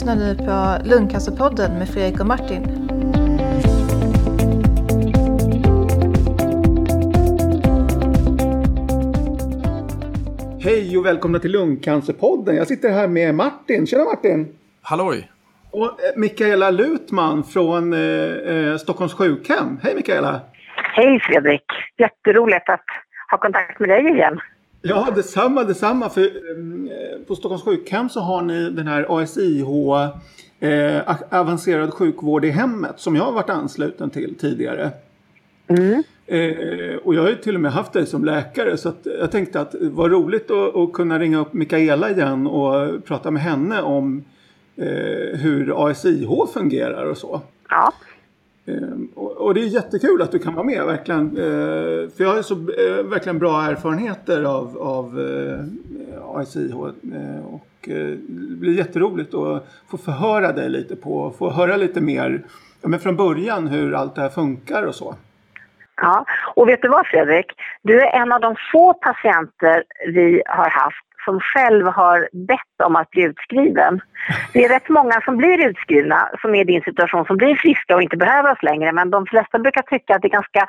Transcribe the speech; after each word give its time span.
lyssnar 0.00 0.16
nu 0.16 0.34
på 0.34 0.88
Lungcancerpodden 0.88 1.78
med 1.78 1.88
Fredrik 1.88 2.20
och 2.20 2.26
Martin. 2.26 2.62
Hej 10.62 10.98
och 10.98 11.06
välkomna 11.06 11.38
till 11.38 11.50
Lungcancerpodden. 11.50 12.56
Jag 12.56 12.66
sitter 12.66 12.90
här 12.90 13.08
med 13.08 13.34
Martin. 13.34 13.86
Tjena 13.86 14.04
Martin! 14.04 14.56
Halloj! 14.82 15.30
Och 15.70 15.84
eh, 15.84 15.90
Mikaela 16.16 16.70
Lutman 16.70 17.44
från 17.44 17.92
eh, 17.92 18.00
eh, 18.00 18.76
Stockholms 18.76 19.14
sjukhem. 19.14 19.78
Hej 19.82 19.94
Mikaela! 19.94 20.40
Hej 20.94 21.20
Fredrik! 21.20 21.64
Jätteroligt 21.96 22.68
att 22.68 22.84
ha 23.30 23.38
kontakt 23.38 23.80
med 23.80 23.88
dig 23.88 24.10
igen. 24.10 24.40
Ja, 24.82 25.08
detsamma, 25.14 25.64
detsamma. 25.64 26.08
För, 26.08 26.20
eh, 26.22 27.20
på 27.26 27.36
Stockholms 27.36 27.62
sjukhem 27.62 28.08
så 28.08 28.20
har 28.20 28.42
ni 28.42 28.70
den 28.70 28.86
här 28.86 29.06
ASIH 29.08 29.66
eh, 30.60 31.16
avancerad 31.30 31.92
sjukvård 31.94 32.44
i 32.44 32.50
hemmet 32.50 32.94
som 32.96 33.16
jag 33.16 33.24
har 33.24 33.32
varit 33.32 33.50
ansluten 33.50 34.10
till 34.10 34.34
tidigare. 34.34 34.90
Mm. 35.68 36.02
Eh, 36.26 36.96
och 36.96 37.14
jag 37.14 37.22
har 37.22 37.28
ju 37.28 37.36
till 37.36 37.54
och 37.54 37.60
med 37.60 37.72
haft 37.72 37.92
dig 37.92 38.06
som 38.06 38.24
läkare 38.24 38.76
så 38.76 38.92
jag 39.20 39.30
tänkte 39.30 39.60
att 39.60 39.72
det 39.72 39.88
var 39.88 40.08
roligt 40.08 40.50
att, 40.50 40.76
att 40.76 40.92
kunna 40.92 41.18
ringa 41.18 41.38
upp 41.38 41.52
Mikaela 41.52 42.10
igen 42.10 42.46
och 42.46 43.04
prata 43.04 43.30
med 43.30 43.42
henne 43.42 43.82
om 43.82 44.24
eh, 44.76 45.38
hur 45.38 45.88
ASIH 45.88 46.28
fungerar 46.54 47.04
och 47.04 47.16
så. 47.16 47.40
Ja. 47.68 47.92
Och, 49.40 49.54
det 49.54 49.60
är 49.60 49.64
jättekul 49.64 50.22
att 50.22 50.32
du 50.32 50.38
kan 50.38 50.54
vara 50.54 50.66
med 50.66 50.84
verkligen. 50.84 51.26
Eh, 51.36 52.10
för 52.16 52.24
jag 52.24 52.34
har 52.34 52.42
så 52.42 52.54
eh, 52.54 53.04
verkligen 53.04 53.38
bra 53.38 53.62
erfarenheter 53.62 54.42
av, 54.44 54.78
av 54.78 55.20
eh, 55.20 56.40
ASIH. 56.40 56.72
Eh, 56.72 57.44
och 57.46 57.88
eh, 57.88 58.06
det 58.28 58.56
blir 58.56 58.78
jätteroligt 58.78 59.34
att 59.34 59.66
få 59.90 59.98
förhöra 59.98 60.52
dig 60.52 60.68
lite 60.68 60.96
på, 60.96 61.34
få 61.38 61.50
höra 61.50 61.76
lite 61.76 62.00
mer 62.00 62.42
ja, 62.82 62.88
men 62.88 63.00
från 63.00 63.16
början 63.16 63.68
hur 63.68 63.94
allt 63.94 64.14
det 64.14 64.20
här 64.20 64.28
funkar 64.28 64.82
och 64.82 64.94
så. 64.94 65.14
Ja, 65.96 66.24
och 66.54 66.68
vet 66.68 66.82
du 66.82 66.88
vad 66.88 67.06
Fredrik? 67.06 67.46
Du 67.82 68.00
är 68.00 68.22
en 68.22 68.32
av 68.32 68.40
de 68.40 68.56
få 68.72 68.94
patienter 68.94 69.84
vi 70.06 70.42
har 70.46 70.70
haft 70.70 71.04
som 71.24 71.40
själv 71.40 71.86
har 71.86 72.28
bett 72.32 72.86
om 72.86 72.96
att 72.96 73.10
bli 73.10 73.22
utskriven. 73.22 74.00
Det 74.52 74.64
är 74.64 74.68
rätt 74.68 74.88
många 74.88 75.20
som 75.20 75.36
blir 75.36 75.66
utskrivna, 75.68 76.28
som 76.40 76.54
är 76.54 76.60
i 76.60 76.64
din 76.64 76.82
situation, 76.82 77.24
som 77.24 77.36
blir 77.36 77.54
friska 77.54 77.94
och 77.94 78.02
inte 78.02 78.16
behöver 78.16 78.52
oss 78.52 78.62
längre. 78.62 78.92
Men 78.92 79.10
de 79.10 79.26
flesta 79.26 79.58
brukar 79.58 79.82
tycka 79.82 80.14
att 80.14 80.22
det 80.22 80.28
är 80.28 80.40
ganska 80.40 80.66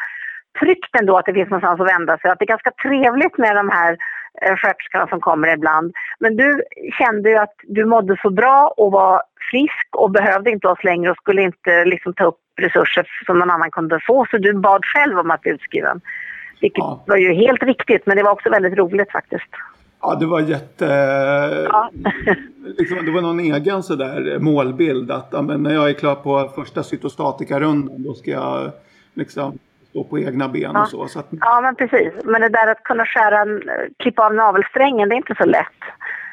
tryggt 0.60 0.96
ändå 1.00 1.18
att 1.18 1.26
det 1.26 1.34
finns 1.34 1.50
någonstans 1.50 1.82
att 1.82 1.88
vända 1.88 2.18
sig. 2.18 2.32
Att 2.32 2.40
det 2.40 2.46
är 2.46 2.56
ganska 2.56 2.72
trevligt 2.72 3.38
med 3.38 3.56
de 3.56 3.70
här 3.70 3.98
eh, 4.42 4.56
sköterskorna 4.56 5.08
som 5.08 5.20
kommer 5.20 5.54
ibland. 5.54 5.94
Men 6.20 6.36
du 6.36 6.64
kände 7.00 7.30
ju 7.30 7.38
att 7.38 7.56
du 7.64 7.86
mådde 7.86 8.18
så 8.22 8.30
bra 8.30 8.74
och 8.78 8.92
var 8.92 9.22
frisk 9.52 9.88
och 9.92 10.12
behövde 10.12 10.50
inte 10.50 10.68
oss 10.68 10.84
längre 10.84 11.12
och 11.12 11.18
skulle 11.18 11.42
inte 11.42 11.86
liksom 11.86 12.14
ta 12.14 12.26
upp 12.26 12.40
resurser 12.58 13.08
som 13.26 13.40
någon 13.40 13.52
annan 13.52 13.72
kunde 13.72 14.00
få. 14.08 14.26
Så 14.32 14.38
du 14.38 14.54
bad 14.54 14.86
själv 14.86 15.20
om 15.20 15.32
att 15.32 15.42
bli 15.42 15.52
utskriven. 15.52 16.02
Vilket 16.62 16.84
ja. 16.84 17.04
var 17.08 17.18
ju 17.18 17.34
helt 17.34 17.64
riktigt 17.64 18.06
men 18.06 18.18
det 18.18 18.24
var 18.24 18.32
också 18.32 18.50
väldigt 18.50 18.78
roligt 18.78 19.12
faktiskt. 19.12 19.50
Ja, 20.02 20.16
det 20.16 20.26
var 20.26 20.40
jätte... 20.40 20.86
Ja. 21.70 21.90
liksom, 22.78 23.06
det 23.06 23.12
var 23.12 23.22
någon 23.22 23.40
egen 23.40 23.84
sådär 23.84 24.40
målbild 24.40 25.12
att 25.12 25.30
ja, 25.32 25.42
men 25.42 25.64
när 25.64 25.74
jag 25.74 25.90
är 25.90 25.94
klar 25.94 26.16
på 26.16 26.52
första 26.56 26.84
cytostatika-rundan 26.84 28.04
då 28.04 28.14
ska 28.14 28.32
jag 28.32 28.72
liksom 29.14 29.60
stå 29.90 30.04
på 30.04 30.20
egna 30.20 30.50
ben 30.50 30.72
ja. 30.74 30.82
och 30.82 30.88
så. 30.88 31.08
så 31.08 31.20
att... 31.20 31.28
Ja, 31.32 31.62
men 31.62 31.76
precis. 31.76 32.14
Men 32.24 32.42
det 32.42 32.50
där 32.50 32.72
att 32.72 32.84
kunna 32.84 33.06
skära, 33.06 33.46
klippa 33.98 34.26
av 34.26 34.34
navelsträngen, 34.34 35.10
det 35.10 35.16
är 35.16 35.18
inte 35.18 35.36
så 35.38 35.46
lätt. 35.46 35.82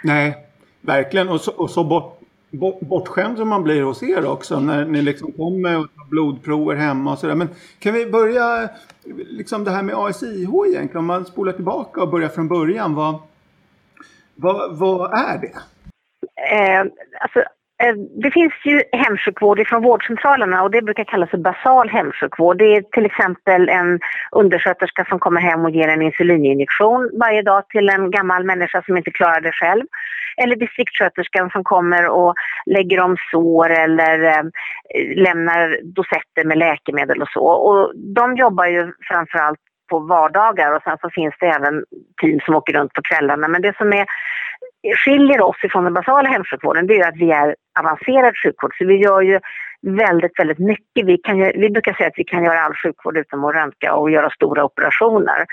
Nej, 0.03 0.37
verkligen. 0.81 1.29
Och 1.29 1.41
så, 1.41 1.53
och 1.53 1.71
så 1.71 1.85
bort, 1.85 2.21
bort, 2.51 2.81
bortskämd 2.81 3.39
som 3.39 3.49
man 3.49 3.63
blir 3.63 3.83
hos 3.83 4.03
er 4.03 4.27
också 4.27 4.61
när 4.61 4.85
ni 4.85 5.03
liksom 5.03 5.33
kommer 5.33 5.79
och 5.79 5.87
tar 5.95 6.11
blodprover 6.11 6.75
hemma 6.75 7.13
och 7.13 7.19
sådär. 7.19 7.35
Men 7.35 7.49
kan 7.79 7.95
vi 7.95 8.07
börja 8.07 8.69
liksom 9.15 9.65
det 9.65 9.71
här 9.71 9.83
med 9.83 9.95
ASIH 9.95 10.51
egentligen? 10.67 10.99
Om 10.99 11.07
man 11.07 11.25
spolar 11.25 11.53
tillbaka 11.53 12.03
och 12.03 12.09
börjar 12.09 12.29
från 12.29 12.49
början. 12.49 12.95
Vad, 12.95 13.15
vad, 14.43 14.79
vad 14.79 15.13
är 15.13 15.39
det? 15.39 15.55
Eh, 16.57 16.81
alltså, 17.21 17.39
eh, 17.83 17.95
det 18.23 18.31
finns 18.31 18.53
ju 18.65 18.83
hemsjukvård 18.93 19.69
från 19.69 19.83
vårdcentralerna 19.83 20.63
och 20.63 20.71
det 20.71 20.83
brukar 20.83 21.05
kallas 21.05 21.31
för 21.31 21.39
basal 21.39 21.89
hemsjukvård. 21.89 22.59
Det 22.59 22.77
är 22.77 22.83
till 22.83 23.07
exempel 23.07 23.69
en 23.69 24.01
undersköterska 24.33 25.05
som 25.09 25.19
kommer 25.19 25.41
hem 25.41 25.65
och 25.65 25.71
ger 25.71 25.89
en 25.89 26.03
insulininjektion 26.03 27.11
varje 27.21 27.43
dag 27.43 27.69
till 27.69 27.89
en 27.89 28.11
gammal 28.11 28.45
människa 28.45 28.83
som 28.83 28.97
inte 28.97 29.11
klarar 29.11 29.41
det 29.41 29.53
själv. 29.53 29.85
Eller 30.43 30.57
distriktssköterskan 30.57 31.51
som 31.51 31.65
kommer 31.65 32.09
och 32.09 32.35
lägger 32.67 33.01
om 33.01 33.17
sår 33.31 33.71
eller 33.71 34.25
eh, 34.25 34.45
lämnar 35.17 35.79
dosetter 35.83 36.45
med 36.45 36.59
läkemedel 36.59 37.23
och 37.23 37.29
så. 37.29 37.45
Och 37.45 37.93
de 37.97 38.37
jobbar 38.37 38.67
ju 38.67 38.93
framförallt 39.09 39.61
på 39.89 39.99
vardagar 39.99 40.75
och 40.75 40.83
sen 40.83 40.99
så 41.01 41.11
finns 41.11 41.35
det 41.41 41.47
även 41.47 41.85
team 42.21 42.41
som 42.41 42.55
åker 42.55 42.73
runt 42.73 42.93
på 42.93 43.03
kvällarna. 43.03 43.49
Men 43.49 43.63
det 43.63 43.77
som 43.77 43.93
är, 43.93 44.07
skiljer 45.05 45.41
oss 45.41 45.65
ifrån 45.65 45.85
den 45.85 45.95
basala 45.95 46.29
hemsjukvården 46.29 46.87
det 46.87 47.01
är 47.01 47.09
att 47.09 47.17
vi 47.17 47.31
är 47.31 47.57
avancerad 47.81 48.35
sjukvård. 48.45 48.75
Så 48.79 48.85
vi 48.85 48.97
gör 48.97 49.21
ju 49.21 49.41
väldigt, 49.83 50.39
väldigt 50.39 50.59
mycket. 50.59 51.07
Vi, 51.07 51.19
kan, 51.19 51.39
vi 51.39 51.71
brukar 51.71 51.93
säga 51.93 52.07
att 52.07 52.19
vi 52.19 52.25
kan 52.25 52.45
göra 52.45 52.61
all 52.61 52.75
sjukvård 52.75 53.17
utom 53.17 53.45
att 53.45 53.55
röntga 53.55 53.95
och 53.95 54.11
göra 54.11 54.31
stora 54.31 54.65
operationer. 54.65 55.47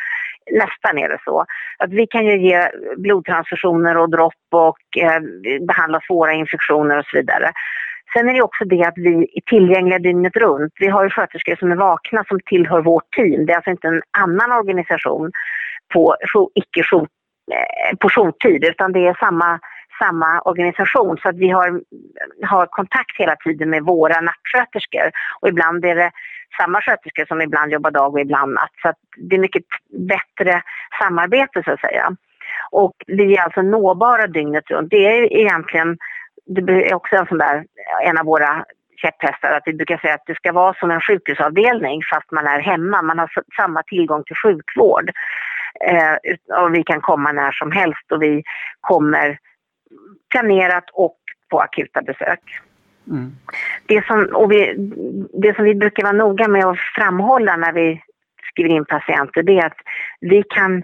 Nästan 0.52 0.98
är 0.98 1.10
det 1.10 1.18
så. 1.26 1.46
Att 1.78 1.90
vi 1.90 2.08
kan 2.08 2.26
ju 2.26 2.38
ge 2.38 2.70
blodtransfusioner 2.98 3.98
och 3.98 4.10
dropp 4.10 4.34
och 4.52 4.98
eh, 4.98 5.22
behandla 5.68 6.02
svåra 6.08 6.34
infektioner 6.34 6.98
och 6.98 7.06
så 7.06 7.18
vidare. 7.18 7.52
Sen 8.14 8.30
är 8.30 8.34
det 8.34 8.42
också 8.42 8.66
det 8.66 8.84
att 8.84 8.98
vi 8.98 9.32
är 9.34 9.42
tillgängliga 9.42 10.00
dygnet 10.00 10.36
runt. 10.36 10.74
Vi 10.80 10.88
har 10.88 11.04
ju 11.04 11.10
sköterskor 11.10 11.56
som 11.56 11.72
är 11.72 11.76
vakna 11.76 12.24
som 12.28 12.40
tillhör 12.46 12.82
vårt 12.82 13.14
team. 13.16 13.46
Det 13.46 13.52
är 13.52 13.56
alltså 13.56 13.72
inte 13.72 13.88
en 13.88 14.02
annan 14.12 14.52
organisation 14.52 15.32
på 15.94 16.16
icke 16.56 16.80
eh, 16.80 17.98
på 18.00 18.10
jourtid 18.10 18.64
utan 18.64 18.92
det 18.92 19.08
är 19.08 19.18
samma, 19.20 19.60
samma 20.00 20.42
organisation 20.42 21.18
så 21.18 21.30
att 21.30 21.38
vi 21.38 21.50
har, 21.50 21.82
har 22.44 22.66
kontakt 22.66 23.18
hela 23.18 23.36
tiden 23.36 23.70
med 23.70 23.84
våra 23.84 24.22
nattsköterskor 24.22 25.12
och 25.42 25.48
ibland 25.48 25.86
är 25.86 25.96
det 25.96 26.12
samma 26.58 26.82
sköterskor 26.82 27.26
som 27.26 27.42
ibland 27.42 27.72
jobbar 27.72 27.92
dag 27.92 28.14
och 28.14 28.20
ibland 28.20 28.54
natt 28.54 28.74
så 28.82 28.90
att 28.90 29.00
det 29.18 29.36
är 29.36 29.40
mycket 29.40 29.64
bättre 30.08 30.62
samarbete 31.00 31.64
så 31.66 31.72
att 31.72 31.80
säga. 31.80 32.16
Och 32.72 32.94
vi 33.08 33.38
är 33.38 33.42
alltså 33.42 33.62
nåbara 33.62 34.28
dygnet 34.28 34.72
runt. 34.72 34.90
Det 34.90 35.06
är 35.06 35.34
egentligen 35.34 35.98
det 36.46 36.90
är 36.90 36.96
också 36.96 37.16
en 37.16 37.26
sån 37.26 37.38
där, 37.38 37.66
en 38.04 38.18
av 38.18 38.26
våra 38.26 38.66
käpphästar 38.98 39.52
att 39.54 39.64
vi 39.66 39.74
brukar 39.74 39.98
säga 39.98 40.14
att 40.14 40.26
det 40.26 40.36
ska 40.36 40.52
vara 40.52 40.74
som 40.74 40.92
en 40.92 41.02
sjukhusavdelning 41.02 42.02
fast 42.14 42.32
man 42.32 42.48
är 42.48 42.60
hemma. 42.60 43.02
Man 43.02 43.20
har 43.20 43.32
samma 43.58 43.84
tillgång 43.84 44.24
till 44.24 44.36
sjukvård. 44.36 45.12
Eh, 45.86 46.14
och 46.62 46.76
vi 46.76 46.84
kan 46.84 47.02
komma 47.02 47.32
när 47.32 47.52
som 47.52 47.72
helst 47.72 48.12
och 48.12 48.22
vi 48.22 48.44
kommer 48.82 49.38
planerat 50.32 50.90
och 50.94 51.18
på 51.50 51.60
akuta 51.60 52.02
besök. 52.02 52.42
Mm. 53.08 53.32
Det, 53.86 54.06
som, 54.06 54.30
och 54.34 54.52
vi, 54.52 54.74
det 55.34 55.56
som 55.56 55.66
vi 55.66 55.76
brukar 55.76 56.04
vara 56.04 56.14
noga 56.14 56.48
med 56.48 56.66
att 56.66 56.78
framhålla 56.96 57.56
när 57.58 57.74
vi 57.74 58.02
skriver 58.52 58.70
in 58.70 58.86
patienter 58.86 59.44
det 59.44 59.60
är 59.60 59.66
att 59.66 59.78
vi 60.20 60.44
kan 60.44 60.84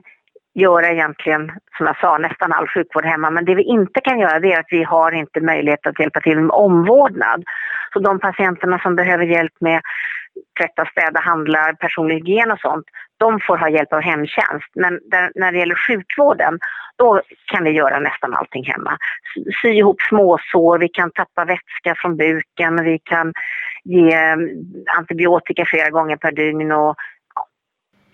göra 0.54 0.90
egentligen, 0.90 1.52
som 1.78 1.86
jag 1.86 1.98
sa, 1.98 2.18
nästan 2.18 2.54
all 2.54 2.68
sjukvård 2.68 3.06
hemma. 3.06 3.30
Men 3.30 3.46
det 3.46 3.56
vi 3.56 3.64
inte 3.64 4.02
kan 4.02 4.20
göra 4.20 4.40
det 4.40 4.54
är 4.54 4.60
att 4.60 4.72
vi 4.72 4.84
har 4.84 5.12
inte 5.12 5.42
möjlighet 5.42 5.88
att 5.88 6.00
hjälpa 6.00 6.22
till 6.22 6.40
med 6.40 6.52
omvårdnad. 6.52 7.44
Så 7.94 8.00
de 8.00 8.20
patienterna 8.20 8.80
som 8.80 8.96
behöver 8.96 9.26
hjälp 9.26 9.54
med 9.60 9.82
tvätta, 10.60 10.86
städa, 10.86 11.20
handla, 11.20 11.74
personlig 11.80 12.16
hygien 12.16 12.52
och 12.52 12.60
sånt, 12.60 12.86
de 13.18 13.40
får 13.40 13.58
ha 13.58 13.70
hjälp 13.70 13.94
av 13.94 14.02
hemtjänst. 14.02 14.68
Men 14.76 15.00
där, 15.06 15.32
när 15.36 15.52
det 15.52 15.58
gäller 15.58 15.88
sjukvården, 15.88 16.60
då 16.96 17.22
kan 17.46 17.64
vi 17.64 17.70
göra 17.70 18.00
nästan 18.00 18.34
allting 18.34 18.66
hemma. 18.66 18.98
Sy 19.62 19.68
ihop 19.68 20.02
småsår, 20.02 20.80
vi 20.80 20.90
kan 20.90 21.12
tappa 21.12 21.46
vätska 21.46 21.96
från 21.98 22.18
buken, 22.18 22.84
vi 22.84 23.00
kan 23.04 23.34
ge 23.84 24.14
eh, 24.14 24.36
antibiotika 24.98 25.66
flera 25.66 25.90
gånger 25.90 26.18
per 26.18 26.32
dygn 26.32 26.72
och 26.72 26.96
ja, 27.36 27.48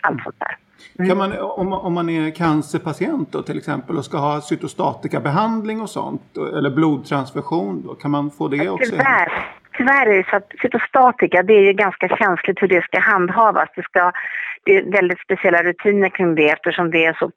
allt 0.01 0.23
sånt 0.23 0.39
där. 0.39 0.66
Mm. 0.99 1.09
Kan 1.09 1.17
man, 1.17 1.39
om, 1.39 1.73
om 1.73 1.93
man 1.93 2.09
är 2.09 2.31
cancerpatient 2.31 3.31
då 3.31 3.41
till 3.41 3.57
exempel 3.57 3.97
och 3.97 4.05
ska 4.05 4.17
ha 4.17 4.41
cytostatikabehandling 4.41 5.81
och 5.81 5.89
sånt 5.89 6.37
eller 6.57 6.69
blodtransfusion 6.69 7.83
då, 7.85 7.95
kan 7.95 8.11
man 8.11 8.31
få 8.31 8.47
det 8.47 8.69
också? 8.69 8.91
Tyvärr, 8.91 9.47
tyvärr 9.77 10.07
är 10.07 10.17
det 10.17 10.29
så 10.29 10.35
att 10.35 10.51
cytostatika 10.61 11.43
det 11.43 11.53
är 11.53 11.61
ju 11.61 11.73
ganska 11.73 12.07
känsligt 12.07 12.61
hur 12.61 12.67
det 12.67 12.83
ska 12.83 12.99
handhavas. 12.99 13.69
Det, 13.75 13.83
ska, 13.83 14.11
det 14.63 14.77
är 14.77 14.91
väldigt 14.91 15.19
speciella 15.19 15.63
rutiner 15.63 16.09
kring 16.09 16.35
det 16.35 16.49
eftersom 16.49 16.91
det 16.91 17.05
är 17.05 17.13
så 17.13 17.31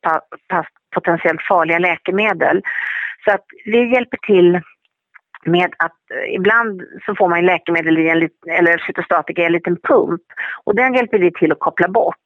pass 0.48 0.66
potentiellt 0.94 1.42
farliga 1.42 1.78
läkemedel. 1.78 2.62
Så 3.24 3.30
att 3.30 3.44
vi 3.64 3.92
hjälper 3.92 4.16
till 4.16 4.60
med 5.44 5.74
att 5.76 6.00
eh, 6.14 6.34
ibland 6.34 6.82
så 7.06 7.14
får 7.14 7.28
man 7.28 7.46
läkemedel 7.46 7.98
i 7.98 8.08
en 8.08 8.28
eller 8.50 8.78
cytostatika 8.86 9.42
i 9.42 9.44
en 9.44 9.52
liten 9.52 9.76
pump 9.76 10.22
och 10.64 10.74
den 10.74 10.94
hjälper 10.94 11.18
vi 11.18 11.32
till 11.32 11.52
att 11.52 11.58
koppla 11.58 11.88
bort. 11.88 12.16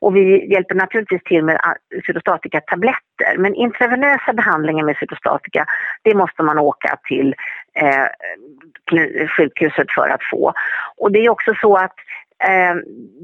Och 0.00 0.16
vi 0.16 0.52
hjälper 0.52 0.74
naturligtvis 0.74 1.22
till 1.24 1.44
med 1.44 1.56
ah, 1.56 1.74
cytostatikatabletter. 2.06 3.38
Men 3.38 3.54
intravenösa 3.54 4.32
behandlingar 4.32 4.84
med 4.84 4.96
cytostatika, 4.96 5.66
det 6.02 6.14
måste 6.14 6.42
man 6.42 6.58
åka 6.58 6.96
till 7.08 7.34
eh, 7.74 9.26
sjukhuset 9.28 9.90
för 9.90 10.08
att 10.08 10.24
få. 10.30 10.52
Och 10.96 11.12
det 11.12 11.18
är 11.18 11.28
också 11.28 11.54
så 11.60 11.76
att 11.76 11.94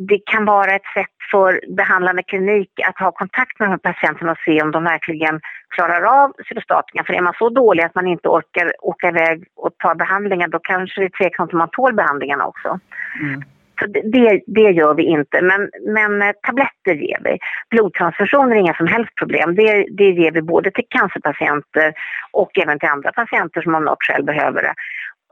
det 0.08 0.18
kan 0.26 0.44
vara 0.44 0.70
ett 0.74 0.92
sätt 0.94 1.14
för 1.30 1.60
behandlande 1.76 2.22
klinik 2.22 2.70
att 2.88 2.98
ha 2.98 3.12
kontakt 3.12 3.58
med 3.58 3.68
de 3.68 3.70
här 3.70 3.92
patienterna 3.92 4.32
och 4.32 4.38
se 4.44 4.62
om 4.62 4.70
de 4.70 4.84
verkligen 4.84 5.40
klarar 5.68 6.02
av 6.02 6.32
cytostatika. 6.48 7.04
För 7.04 7.12
är 7.12 7.22
man 7.22 7.34
så 7.38 7.48
dålig 7.48 7.82
att 7.82 7.94
man 7.94 8.06
inte 8.06 8.28
orkar 8.28 8.72
åka 8.80 9.08
iväg 9.08 9.44
och 9.56 9.70
ta 9.78 9.94
behandlingar 9.94 10.48
då 10.48 10.58
kanske 10.58 11.00
det 11.00 11.06
är 11.06 11.24
tveksamt 11.24 11.52
om 11.52 11.58
man 11.58 11.70
tål 11.70 11.94
behandlingarna 11.94 12.46
också. 12.46 12.80
Mm. 13.20 13.42
Så 13.80 13.86
det, 13.86 14.40
det, 14.46 14.60
gör 14.60 14.94
vi 14.94 15.02
inte, 15.02 15.42
men, 15.42 15.70
men 15.94 16.22
eh, 16.22 16.32
tabletter 16.42 16.94
ger 16.94 17.18
vi. 17.24 17.38
Blodtransfusioner 17.70 18.56
är 18.56 18.60
inga 18.60 18.74
som 18.74 18.86
helst 18.86 19.14
problem. 19.14 19.54
Det, 19.54 19.86
det 19.90 20.10
ger 20.10 20.30
vi 20.32 20.42
både 20.42 20.70
till 20.70 20.84
cancerpatienter 20.88 21.92
och 22.30 22.58
även 22.58 22.78
till 22.78 22.88
andra 22.88 23.12
patienter 23.12 23.62
som 23.62 23.74
av 23.74 23.82
något 23.82 24.02
skäl 24.02 24.24
behöver 24.24 24.62
det. 24.62 24.74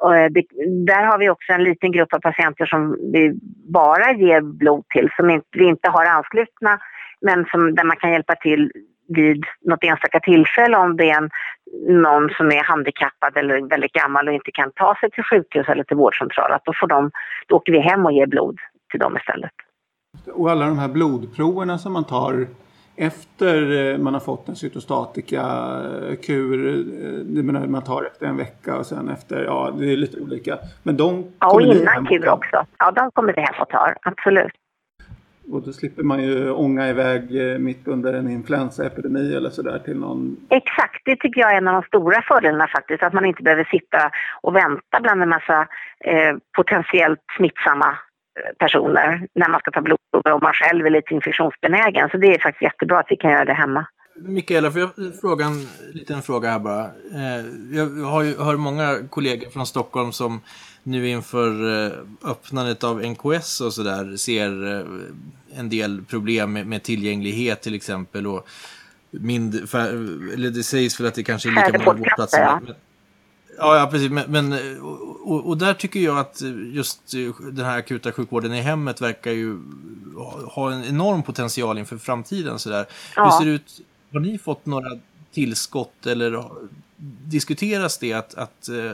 Eh, 0.03 0.31
det, 0.31 0.45
där 0.87 1.05
har 1.05 1.19
vi 1.19 1.31
också 1.31 1.53
en 1.53 1.65
liten 1.65 1.93
grupp 1.93 2.15
av 2.15 2.19
patienter 2.19 2.67
som 2.67 2.97
vi 3.13 3.39
bara 3.73 4.13
ger 4.13 4.41
blod 4.41 4.85
till, 4.89 5.09
som 5.17 5.31
inte, 5.31 5.47
vi 5.53 5.65
inte 5.65 5.89
har 5.91 6.05
anslutna, 6.05 6.79
men 7.21 7.45
som, 7.45 7.75
där 7.75 7.85
man 7.85 7.97
kan 7.97 8.13
hjälpa 8.13 8.35
till 8.35 8.73
vid 9.09 9.45
något 9.61 9.85
enstaka 9.85 10.21
tillfälle 10.21 10.77
om 10.77 10.97
det 10.97 11.11
är 11.11 11.17
en, 11.17 11.31
någon 12.03 12.31
som 12.31 12.47
är 12.53 12.65
handikappad 12.65 13.37
eller 13.37 13.69
väldigt 13.69 13.93
gammal 13.93 14.29
och 14.29 14.35
inte 14.35 14.51
kan 14.51 14.73
ta 14.73 14.97
sig 15.01 15.11
till 15.11 15.25
sjukhus 15.25 15.69
eller 15.69 15.85
till 15.85 15.97
vårdcentral, 15.97 16.53
att 16.53 16.65
då, 16.65 16.73
får 16.81 16.87
de, 16.87 17.11
då 17.47 17.57
åker 17.57 17.73
vi 17.73 17.79
hem 17.79 18.07
och 18.07 18.13
ger 18.13 18.27
blod 18.27 18.59
till 18.91 19.01
dem 19.01 19.17
istället. 19.17 19.53
Och 20.35 20.51
alla 20.51 20.67
de 20.67 20.79
här 20.79 20.89
blodproverna 20.89 21.79
som 21.79 21.93
man 21.93 22.05
tar 22.05 22.47
efter 22.97 23.91
eh, 23.93 23.99
man 23.99 24.15
har 24.15 24.21
fått 24.21 24.49
en 24.49 24.57
cytostatika-kur, 24.57 26.85
eh, 27.39 27.45
man 27.69 27.83
tar 27.83 28.05
efter 28.05 28.27
en 28.27 28.37
vecka 28.37 28.77
och 28.77 28.87
sen 28.87 29.09
efter, 29.09 29.45
ja 29.45 29.75
det 29.79 29.93
är 29.93 29.97
lite 29.97 30.21
olika. 30.21 30.59
Men 30.83 30.97
de 30.97 31.25
Ja, 31.39 31.55
och 31.55 31.63
innan 31.63 32.07
kur 32.07 32.29
också. 32.29 32.67
Ja, 32.79 32.91
de 32.91 33.11
kommer 33.11 33.33
vi 33.33 33.41
hem 33.41 33.55
och 33.61 33.69
tar, 33.69 33.97
absolut. 34.03 34.53
Och 35.53 35.63
då 35.63 35.73
slipper 35.73 36.03
man 36.03 36.23
ju 36.23 36.51
ånga 36.51 36.89
iväg 36.89 37.53
eh, 37.53 37.59
mitt 37.59 37.89
under 37.89 38.13
en 38.13 38.31
influensaepidemi 38.31 39.35
eller 39.35 39.51
sådär 39.51 39.79
till 39.79 39.97
någon... 39.97 40.37
Exakt, 40.51 41.03
det 41.05 41.17
tycker 41.17 41.41
jag 41.41 41.53
är 41.53 41.57
en 41.57 41.69
av 41.69 41.75
de 41.75 41.83
stora 41.83 42.23
fördelarna 42.23 42.67
faktiskt. 42.67 43.03
Att 43.03 43.13
man 43.13 43.25
inte 43.25 43.43
behöver 43.43 43.65
sitta 43.65 44.11
och 44.41 44.57
vänta 44.57 45.01
bland 45.01 45.23
en 45.23 45.29
massa 45.29 45.69
eh, 46.01 46.37
potentiellt 46.57 47.21
smittsamma 47.37 47.89
eh, 47.89 47.95
personer 48.59 49.29
när 49.35 49.49
man 49.49 49.61
ska 49.61 49.71
ta 49.71 49.81
blodprover 49.81 50.33
och 50.33 50.43
man 50.43 50.53
själv 50.53 50.87
är 50.87 50.91
lite 50.91 51.15
infektionsbenägen. 51.15 52.09
Så 52.11 52.17
det 52.17 52.35
är 52.35 52.39
faktiskt 52.39 52.63
jättebra 52.63 52.99
att 52.99 53.07
vi 53.09 53.17
kan 53.17 53.31
göra 53.31 53.45
det 53.45 53.55
hemma. 53.55 53.87
Mikaela, 54.19 54.71
får 54.71 54.81
jag 54.81 54.91
fråga 55.21 55.45
en 55.45 55.69
liten 55.93 56.23
fråga 56.23 56.51
här 56.51 56.59
bara? 56.59 56.91
Jag 57.73 57.87
har 57.87 58.23
ju, 58.23 58.39
hör 58.39 58.57
många 58.57 58.99
kollegor 59.11 59.51
från 59.51 59.67
Stockholm 59.67 60.13
som 60.13 60.41
nu 60.83 61.09
inför 61.09 61.85
eh, 61.87 61.93
öppnandet 62.25 62.85
av 62.85 63.03
NKS 63.03 63.61
och 63.61 63.73
sådär 63.73 64.17
ser 64.17 64.75
eh, 64.75 64.87
en 65.59 65.69
del 65.69 66.05
problem 66.05 66.53
med, 66.53 66.67
med 66.67 66.83
tillgänglighet 66.83 67.63
till 67.63 67.75
exempel 67.75 68.27
och 68.27 68.49
mindre, 69.11 69.81
eller 70.33 70.51
det 70.51 70.63
sägs 70.63 71.01
väl 71.01 71.07
att 71.07 71.15
det 71.15 71.23
kanske 71.23 71.49
är 71.49 71.51
lika 71.51 71.79
många 71.79 71.85
vårdplatser. 71.85 72.41
Ja. 72.41 72.61
Ja, 73.59 73.79
ja, 73.79 73.89
precis. 73.91 74.11
Men, 74.11 74.31
men 74.31 74.53
och, 75.23 75.49
och, 75.49 75.59
där 75.59 75.75
tycker 75.75 76.01
jag 76.01 76.19
att 76.19 76.43
just 76.73 77.13
den 77.53 77.65
här 77.65 77.79
akuta 77.79 78.13
sjukvården 78.13 78.55
i 78.55 78.61
hemmet 78.61 79.01
verkar 79.01 79.31
ju 79.31 79.59
ha 80.47 80.73
en 80.73 80.85
enorm 80.85 81.23
potential 81.23 81.79
inför 81.79 81.99
framtiden. 81.99 82.59
Så 82.59 82.71
där. 82.71 82.87
Ja. 83.17 83.25
Hur 83.25 83.31
ser 83.31 83.45
det 83.45 83.51
ut? 83.51 83.81
Har 84.13 84.21
ni 84.21 84.39
fått 84.39 84.67
några 84.67 84.99
tillskott 85.33 86.07
eller 86.07 86.45
diskuteras 87.25 87.99
det 87.99 88.13
att, 88.13 88.35
att 88.35 88.69
uh, 88.71 88.93